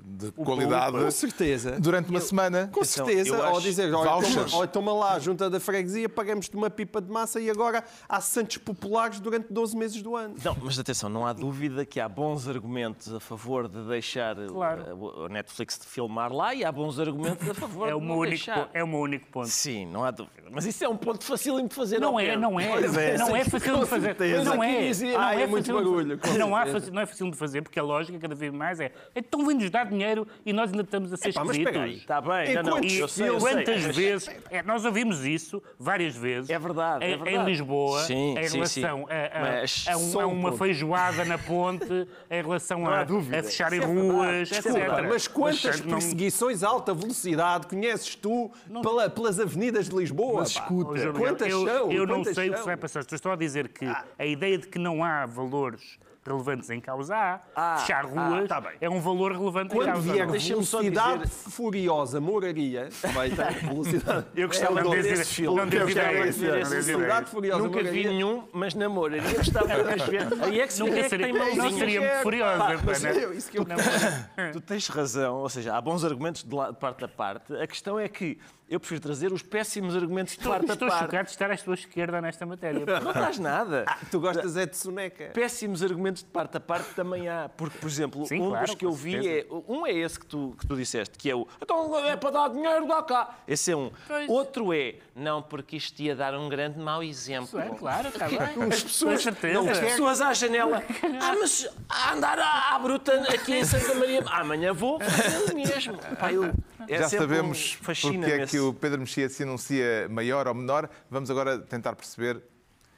[0.04, 1.78] de qualidade Com certeza.
[1.78, 2.70] durante uma semana.
[2.72, 6.70] Com certeza, eu ou dizer, olha, toma, olha, toma lá, junta da freguesia, pagamos-te uma
[6.70, 10.36] pipa de massa e agora há santos populares durante 12 meses do ano.
[10.42, 15.24] Não, mas atenção, não há dúvida que há bons argumentos a favor de deixar Claro.
[15.26, 18.28] a Netflix de filmar lá e há bons argumentos a favor É de não único,
[18.30, 18.70] deixar.
[18.72, 19.48] é o meu único ponto.
[19.66, 20.44] Sim, não há dúvida.
[20.50, 21.98] Mas isso é um ponto facílimo de fazer.
[22.00, 22.68] Não é, não é.
[22.68, 24.06] Pois é, não é sim, fácil de fazer.
[24.06, 24.44] certeza.
[24.44, 24.70] Não é.
[24.76, 27.02] aqui dizia, Não "Ah, é é muito fácil de- barulho", com Não, há fácil- não
[27.02, 30.26] é fácil de fazer, porque a lógica cada vez mais é então vem-nos dar dinheiro
[30.44, 31.96] e nós ainda estamos a ser Epá, esquisitos.
[31.96, 35.24] Está bem, não, não, Enquanto- eu sei, eu sei, Quantas mas- vezes, é, nós ouvimos
[35.24, 36.48] isso várias vezes.
[36.48, 37.36] É verdade, é em, verdade.
[37.36, 39.04] Em Lisboa, Sim, em sim, relação sim.
[39.10, 43.06] a, a- a um- a um uma feijoada na ponte, em relação a, a
[43.42, 44.72] fecharem é ruas, é etc.
[45.08, 48.48] Mas quantas não- perseguições a alta velocidade conheces tu
[48.80, 50.40] pela- pelas avenidas de Lisboa?
[50.40, 51.92] Mas escuta, João Quantas eu, são?
[51.92, 53.00] Eu não sei o que se vai passar.
[53.00, 53.86] Estou só a dizer que
[54.18, 57.40] a ideia de que não há valores relevantes em causa há.
[57.54, 58.72] Ah, Fechar ruas tá bem.
[58.80, 60.12] é um valor relevante em Quando causa.
[60.12, 64.26] vier só velocidade dizer- furiosa, moraria, vai ter velocidade.
[64.34, 65.56] Eu gostava É de nome esse filme.
[65.56, 65.90] não gostava
[66.26, 66.32] ideia.
[66.32, 68.10] Velocidade furiosa, Nunca vi moraria.
[68.10, 69.22] nenhum, mas namoraria.
[69.36, 70.26] Gostava de ver.
[70.42, 71.64] Aí é que se Nunca é que seria, tem mãozinhas.
[71.64, 72.58] não seria muito furiosa.
[72.58, 73.24] Pá, pá, mas né?
[73.24, 73.76] eu- isso que eu- Não,
[74.52, 77.54] Tu tens razão, ou seja, há bons argumentos de parte a parte.
[77.54, 78.36] A questão é que
[78.68, 81.04] eu prefiro trazer os péssimos argumentos de Estou, parte estou a parte.
[81.04, 82.84] chocado de estar à sua esquerda nesta matéria.
[83.00, 83.84] Não estás nada.
[84.10, 85.26] Tu gostas é de soneca.
[85.32, 87.48] Péssimos argumentos de parte a parte também há.
[87.56, 89.46] Porque, por exemplo, Sim, um claro, dos que eu vi certeza.
[89.50, 89.72] é.
[89.72, 91.46] Um é esse que tu, que tu disseste, que é o.
[91.62, 93.36] Então é para dar dinheiro, dá cá.
[93.46, 93.90] Esse é um.
[94.06, 94.28] Pois.
[94.28, 94.96] Outro é.
[95.14, 97.58] Não, porque isto ia dar um grande mau exemplo.
[97.60, 98.38] É, claro, está bem.
[98.70, 99.70] As pessoas, Com certeza.
[99.70, 100.82] as pessoas à janela.
[101.22, 104.22] Ah, mas a andar à, à bruta aqui em Santa Maria.
[104.26, 105.98] Ah, Amanhã vou fazer o mesmo.
[106.18, 106.52] Pá, eu-
[106.88, 110.88] é Já sempre sabemos porque é que o Pedro Mexia se anuncia maior ou menor.
[111.10, 112.42] Vamos agora tentar perceber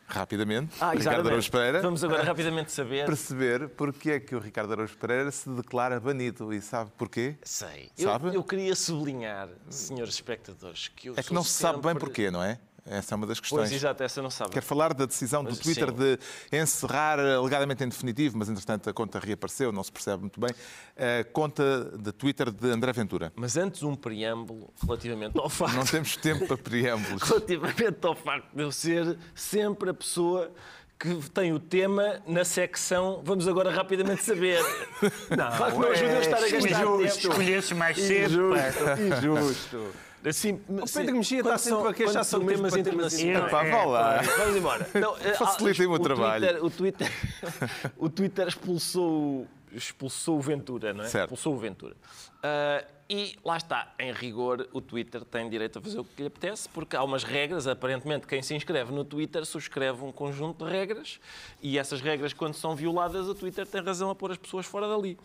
[0.06, 1.28] rapidamente, Ah, Ricardo.
[1.28, 3.04] Araújo Pereira, Vamos agora rapidamente saber.
[3.04, 6.50] perceber porque é que o Ricardo Araújo Pereira se declara banido.
[6.52, 7.36] E sabe porquê?
[7.42, 7.90] Sei.
[7.94, 8.28] Sabe?
[8.28, 12.00] Eu, eu queria sublinhar, senhores espectadores, que eu É que não se sabe bem sempre-
[12.00, 12.58] porquê, não é?
[12.90, 13.72] Essa é uma das Pois, questões.
[13.72, 14.50] exato, essa não sabe.
[14.50, 15.94] Quer falar da decisão do Twitter sim.
[15.96, 16.18] de
[16.58, 20.50] encerrar alegadamente em definitivo, mas entretanto a conta reapareceu, não se percebe muito bem,
[20.96, 23.32] a conta de Twitter de André Ventura.
[23.36, 27.22] Mas antes um preâmbulo relativamente ao facto, Não temos tempo para preâmbulos.
[27.28, 30.50] relativamente ao facto de eu ser sempre a pessoa
[30.98, 34.60] que tem o tema na secção Vamos agora rapidamente saber.
[35.30, 37.18] Não, facto não ajuda a estar a gastar Escolhe- tempo.
[37.28, 38.50] Escolhesses mais cedo.
[38.50, 39.00] pá.
[39.00, 39.86] Injusto.
[40.24, 43.50] Assim, O Pedro Mexia está sempre são- a queixar são temas internacionais.
[43.50, 44.20] vá lá.
[44.22, 44.88] Vamos embora.
[44.94, 46.64] Não, eh, Facilitem-me ah, o trabalho.
[46.64, 47.08] O, Twitter,
[47.96, 51.08] o Twitter expulsou, expulsou o Ventura, não é?
[51.08, 51.24] Certo.
[51.34, 51.94] Expulsou o Ventura.
[52.42, 56.28] Ah, e lá está, em rigor, o Twitter tem direito a fazer o que lhe
[56.28, 57.66] apetece, porque há umas regras.
[57.66, 61.18] Aparentemente, quem se inscreve no Twitter subscreve um conjunto de regras
[61.62, 64.86] e essas regras, quando são violadas, o Twitter tem razão a pôr as pessoas fora
[64.88, 65.16] dali.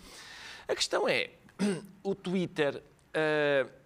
[0.68, 1.32] A questão é,
[2.04, 2.82] o Twitter.
[3.14, 3.83] ah, n-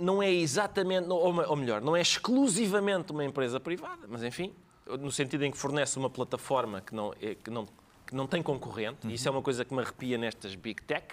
[0.00, 4.52] não é exatamente, ou me- ou melhor, não é exclusivamente uma empresa privada, mas enfim,
[5.00, 7.66] no sentido em que fornece uma plataforma que não, é- que não,
[8.06, 11.06] que não tem concorrente, e isso é uma coisa que me arrepia nestas Big Tech.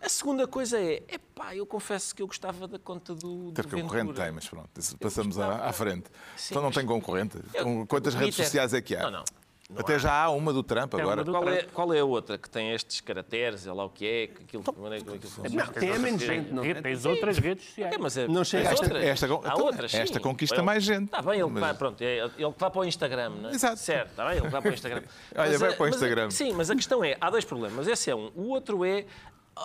[0.00, 3.68] A segunda coisa é, epá, eu confesso que eu gostava da conta do, Ter do
[3.76, 4.24] concorrente Ventura.
[4.24, 4.68] tem, mas pronto,
[5.00, 6.10] passamos à, gostava- à frente.
[6.36, 7.38] Sim, então não tem concorrente.
[7.54, 9.02] Eu- Com- Quantas o redes Twitter- sociais é que há?
[9.04, 9.24] Não, não.
[9.70, 9.98] Não Até há.
[9.98, 11.24] já há uma do Trump agora.
[11.24, 14.04] do- Qual é, qual é a outra que tem estes caracteres, é lá o que
[14.06, 15.64] é, que aquilo, Então, como é que aquilo funciona?
[15.64, 16.82] Não, tem a menos gente, não Tem- é?
[16.82, 17.94] Tens outras redes sociais.
[17.94, 19.04] É, mas é, Não chega esta- outras.
[19.04, 20.22] esta- Há outras, esta sim.
[20.22, 21.04] conquista Ele- mais gente.
[21.04, 23.48] Está bem, ele, que Mas- vai, pronto, é, ele que vai para o Instagram, não
[23.50, 23.52] é?
[23.54, 23.76] Exato.
[23.78, 25.02] Certo, está bem, ele que vai para o Instagram.
[25.36, 26.30] Olha, vai a- para o mas Instagram.
[26.30, 27.86] sim, mas a questão é, há dois problemas.
[27.86, 28.30] Esse é um.
[28.34, 29.06] O outro é,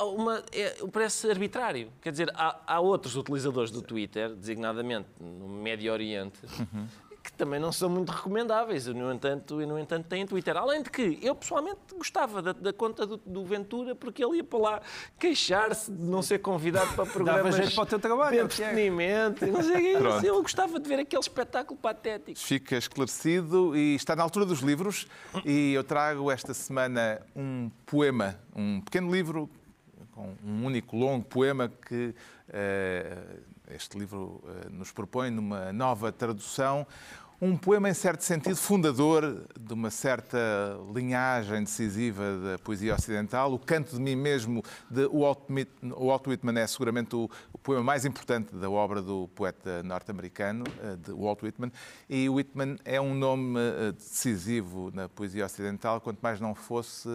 [0.03, 1.91] uma, é parece arbitrário.
[2.01, 6.87] Quer dizer, há, há outros utilizadores do Twitter, designadamente no Médio Oriente, Uhum.
[7.27, 10.55] Que também não são muito recomendáveis, e, no entanto, e no entanto têm Twitter.
[10.55, 14.43] Além de que eu pessoalmente gostava da, da conta do, do Ventura porque ele ia
[14.45, 14.81] para lá
[15.19, 18.45] queixar-se de não ser convidado para programas jeito para o teu trabalho, de é é.
[18.45, 20.25] entretenimento, não sei o.
[20.25, 22.39] Eu gostava de ver aquele espetáculo patético.
[22.39, 25.05] Fica esclarecido e está na altura dos livros.
[25.43, 29.49] E eu trago esta semana um poema, um pequeno livro,
[30.11, 32.15] com um único longo poema que
[32.47, 33.17] eh,
[33.71, 36.85] este livro eh, nos propõe numa nova tradução.
[37.39, 40.39] Um poema, em certo sentido, fundador de uma certa
[40.91, 43.53] linhagem decisiva da poesia ocidental.
[43.53, 47.29] O Canto de Mim Mesmo, de Walt Whit- Walt Whitman, é seguramente o,
[47.61, 51.71] poema mais importante da obra do poeta norte-americano, eh, de Walt Whitman.
[52.09, 57.07] E Whitman é um nome eh, decisivo na poesia ocidental, quanto mais não fosse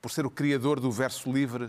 [0.00, 1.68] por ser o criador do verso livre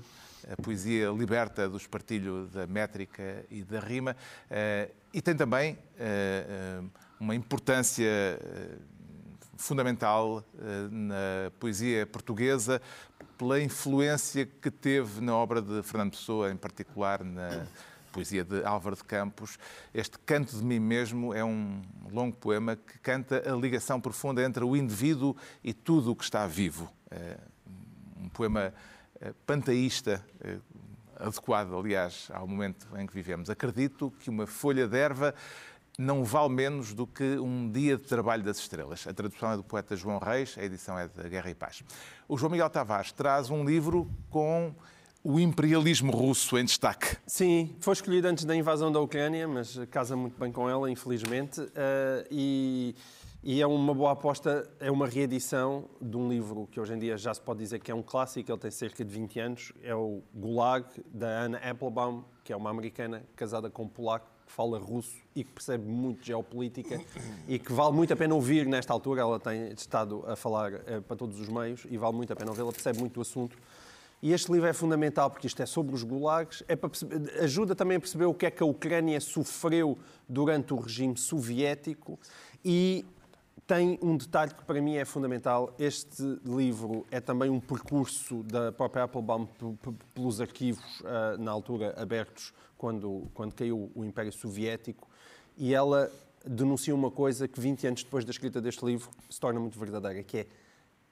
[0.52, 4.16] a poesia liberta do espartilho da métrica e da rima,
[4.50, 6.84] eh, e tem também eh, eh,
[7.20, 8.06] uma importância
[9.56, 10.44] fundamental
[10.92, 12.80] na poesia portuguesa
[13.40, 17.66] pela influência que teve na obra de Fernando Pessoa, em particular na
[18.12, 19.58] poesia de Álvaro de Campos.
[19.92, 21.82] Este Canto de Mim Mesmo é um
[22.12, 26.46] longo poema que canta a ligação profunda entre o indivíduo e tudo o que está
[26.46, 26.88] vivo.
[28.16, 28.72] Um poema
[29.46, 30.58] panteísta, eh,
[31.20, 33.50] adequado, aliás, ao momento em que vivemos.
[33.50, 35.34] Acredito que uma folha de erva
[35.98, 39.08] não vale menos do que um dia de trabalho das estrelas.
[39.08, 41.84] A tradução é do poeta João Reis, a edição é da Guerra e Paz.
[42.28, 44.76] O João Miguel Tavares traz um livro com
[45.24, 47.18] o imperialismo russo em destaque.
[47.26, 51.60] Sim, foi escolhido antes da invasão da Ucrânia, mas casa muito bem com ela, infelizmente.
[51.76, 52.96] Eh, e,
[53.50, 57.18] e é uma boa aposta, é uma reedição de um livro que hoje em dia
[57.18, 59.72] já se pode dizer que é um clássico, ele tem cerca de 20 anos.
[59.82, 64.52] É o Gulag, da Anna Applebaum, que é uma americana casada com um polaco que
[64.52, 67.00] fala russo e que percebe muito geopolítica
[67.48, 69.22] e que vale muito a pena ouvir nesta altura.
[69.22, 72.52] Ela tem estado a falar eh, para todos os meios e vale muito a pena
[72.52, 73.58] ouvi-la, percebe muito do assunto.
[74.22, 77.74] E este livro é fundamental porque isto é sobre os gulags, é para perceber- ajuda
[77.74, 82.20] também a perceber o que é que a Ucrânia sofreu durante o regime soviético
[82.66, 83.06] e
[83.68, 85.76] tem um detalhe que para mim é fundamental.
[85.78, 89.46] Este livro é também um percurso da própria Applebaum
[90.16, 95.10] pelos arquivos, ah, na altura abertos, quando, quando caiu o Império Soviético,
[95.58, 96.10] e ela
[96.46, 100.24] denuncia uma coisa que 20 anos depois da escrita deste livro se torna muito verdadeira,
[100.24, 100.48] que é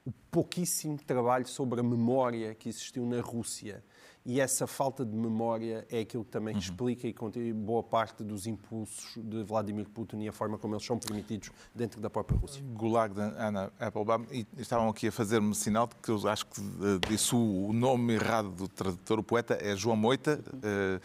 [0.05, 3.83] o pouquíssimo trabalho sobre a memória que existiu na Rússia.
[4.27, 8.47] E essa falta de memória é aquilo que também explica e contribui boa parte dos
[8.47, 12.63] impulsos de Vladimir Putin e a forma como eles são permitidos dentro da própria Rússia.
[12.73, 16.59] Gulag de Anna Applebaum, e estavam aqui a fazer-me sinal de que eu acho que
[16.59, 20.99] eh, disse o nome errado do tradutor, o poeta é João Moita, eh,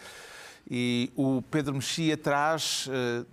[0.67, 3.23] e o Pedro Mexia traz eh,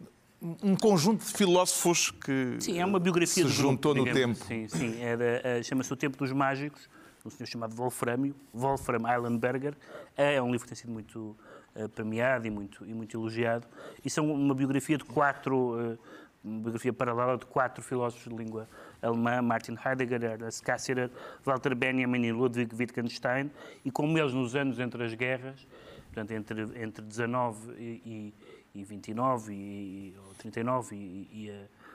[0.63, 4.39] um conjunto de filósofos que Sim, é uma biografia se do grupo, juntou no digamos.
[4.41, 4.49] tempo.
[4.49, 4.91] Sim, sim.
[5.17, 6.89] Da- eh, Chama-se O Tempo dos Mágicos,
[7.29, 9.75] um senhor chamado Wolframio, Wolfram Eilenberger.
[10.17, 11.37] É um livro que tem sido muito
[11.75, 13.67] eh, premiado e muito, e muito elogiado.
[14.05, 15.99] E são uma biografia de quatro, eh,
[16.43, 18.69] uma biografia paralela de quatro filósofos de língua
[19.03, 21.11] alemã, Martin Heidegger, Ernst Cassirer,
[21.45, 23.51] Walter Benjamin e Ludwig Wittgenstein.
[23.85, 25.67] E como eles nos anos entre as guerras,
[26.07, 28.35] portanto, entre, entre 19 e,
[28.75, 31.89] e, e 29, e, ou 39 e, e a-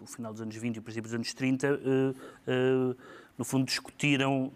[0.00, 2.14] o final dos anos 20 e o princípio dos anos 30, eh,
[2.46, 2.96] eh,
[3.40, 4.52] no fundo discutiram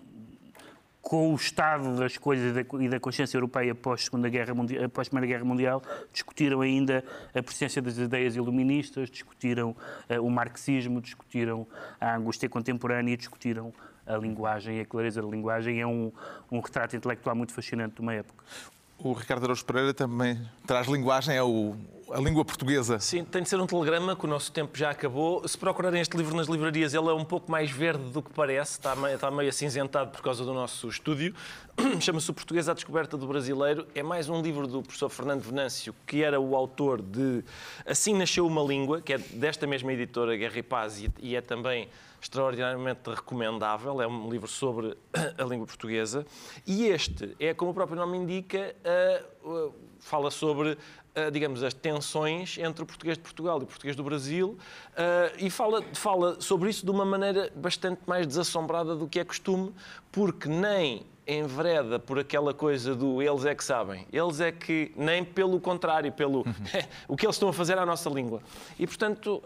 [1.01, 5.11] com o estado das coisas e da consciência europeia após, Segunda Guerra Mundial, após a
[5.11, 5.83] Primeira Guerra Mundial,
[6.13, 7.03] discutiram ainda
[7.35, 11.67] a presença das ideias iluministas, discutiram uh, o marxismo, discutiram
[11.99, 13.73] a angústia contemporânea, discutiram
[14.07, 15.81] a linguagem e a clareza da linguagem.
[15.81, 16.13] É um,
[16.53, 18.45] um retrato intelectual muito fascinante de uma época.
[18.99, 21.75] O Ricardo Araújo Pereira também traz linguagem, é o,
[22.15, 23.01] a língua portuguesa.
[23.01, 25.47] Sim, tem de ser um telegrama, que o nosso tempo já acabou.
[25.49, 28.73] Se procurarem este livro nas livrarias, ele é um pouco mais verde do que parece,
[28.73, 31.35] está meio, está meio acinzentado por causa do nosso estúdio.
[32.01, 33.85] Chama-se O Português à Descoberta do Brasileiro.
[33.97, 37.43] É mais um livro do professor Fernando Venâncio, que era o autor de
[37.85, 41.89] Assim Nasceu uma Língua, que é desta mesma editora, Guerra e Paz, e é também
[42.23, 44.01] extraordinariamente recomendável.
[44.01, 44.97] É um livro sobre
[45.37, 46.25] a língua portuguesa.
[46.65, 48.75] E este é, como o próprio nome indica,
[49.45, 50.77] uh, fala sobre,
[51.33, 54.59] digamos, as tensões entre o português de Portugal e o português do Brasil
[55.39, 59.73] e fala, fala sobre isso de uma maneira bastante mais desassombrada do que é costume,
[60.11, 64.07] porque nem envereda por aquela coisa do eles é que sabem.
[64.13, 66.55] Eles é que, nem pelo contrário, pelo uhum.
[67.09, 68.41] o que eles estão a fazer à nossa língua.
[68.79, 69.43] E, portanto,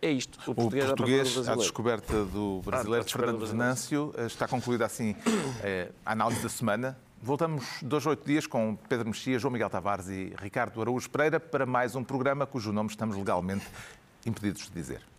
[0.00, 0.38] é isto.
[0.50, 5.16] O português, o português à descoberta do brasileiro, ah, Fernando Venâncio, eh, está concluída assim
[5.62, 6.98] eh, a análise da semana.
[7.24, 11.64] Voltamos dois, oito dias com Pedro Mexia, João Miguel Tavares e Ricardo Araújo Pereira para
[11.64, 13.66] mais um programa cujo nome estamos legalmente
[14.26, 15.13] impedidos de dizer.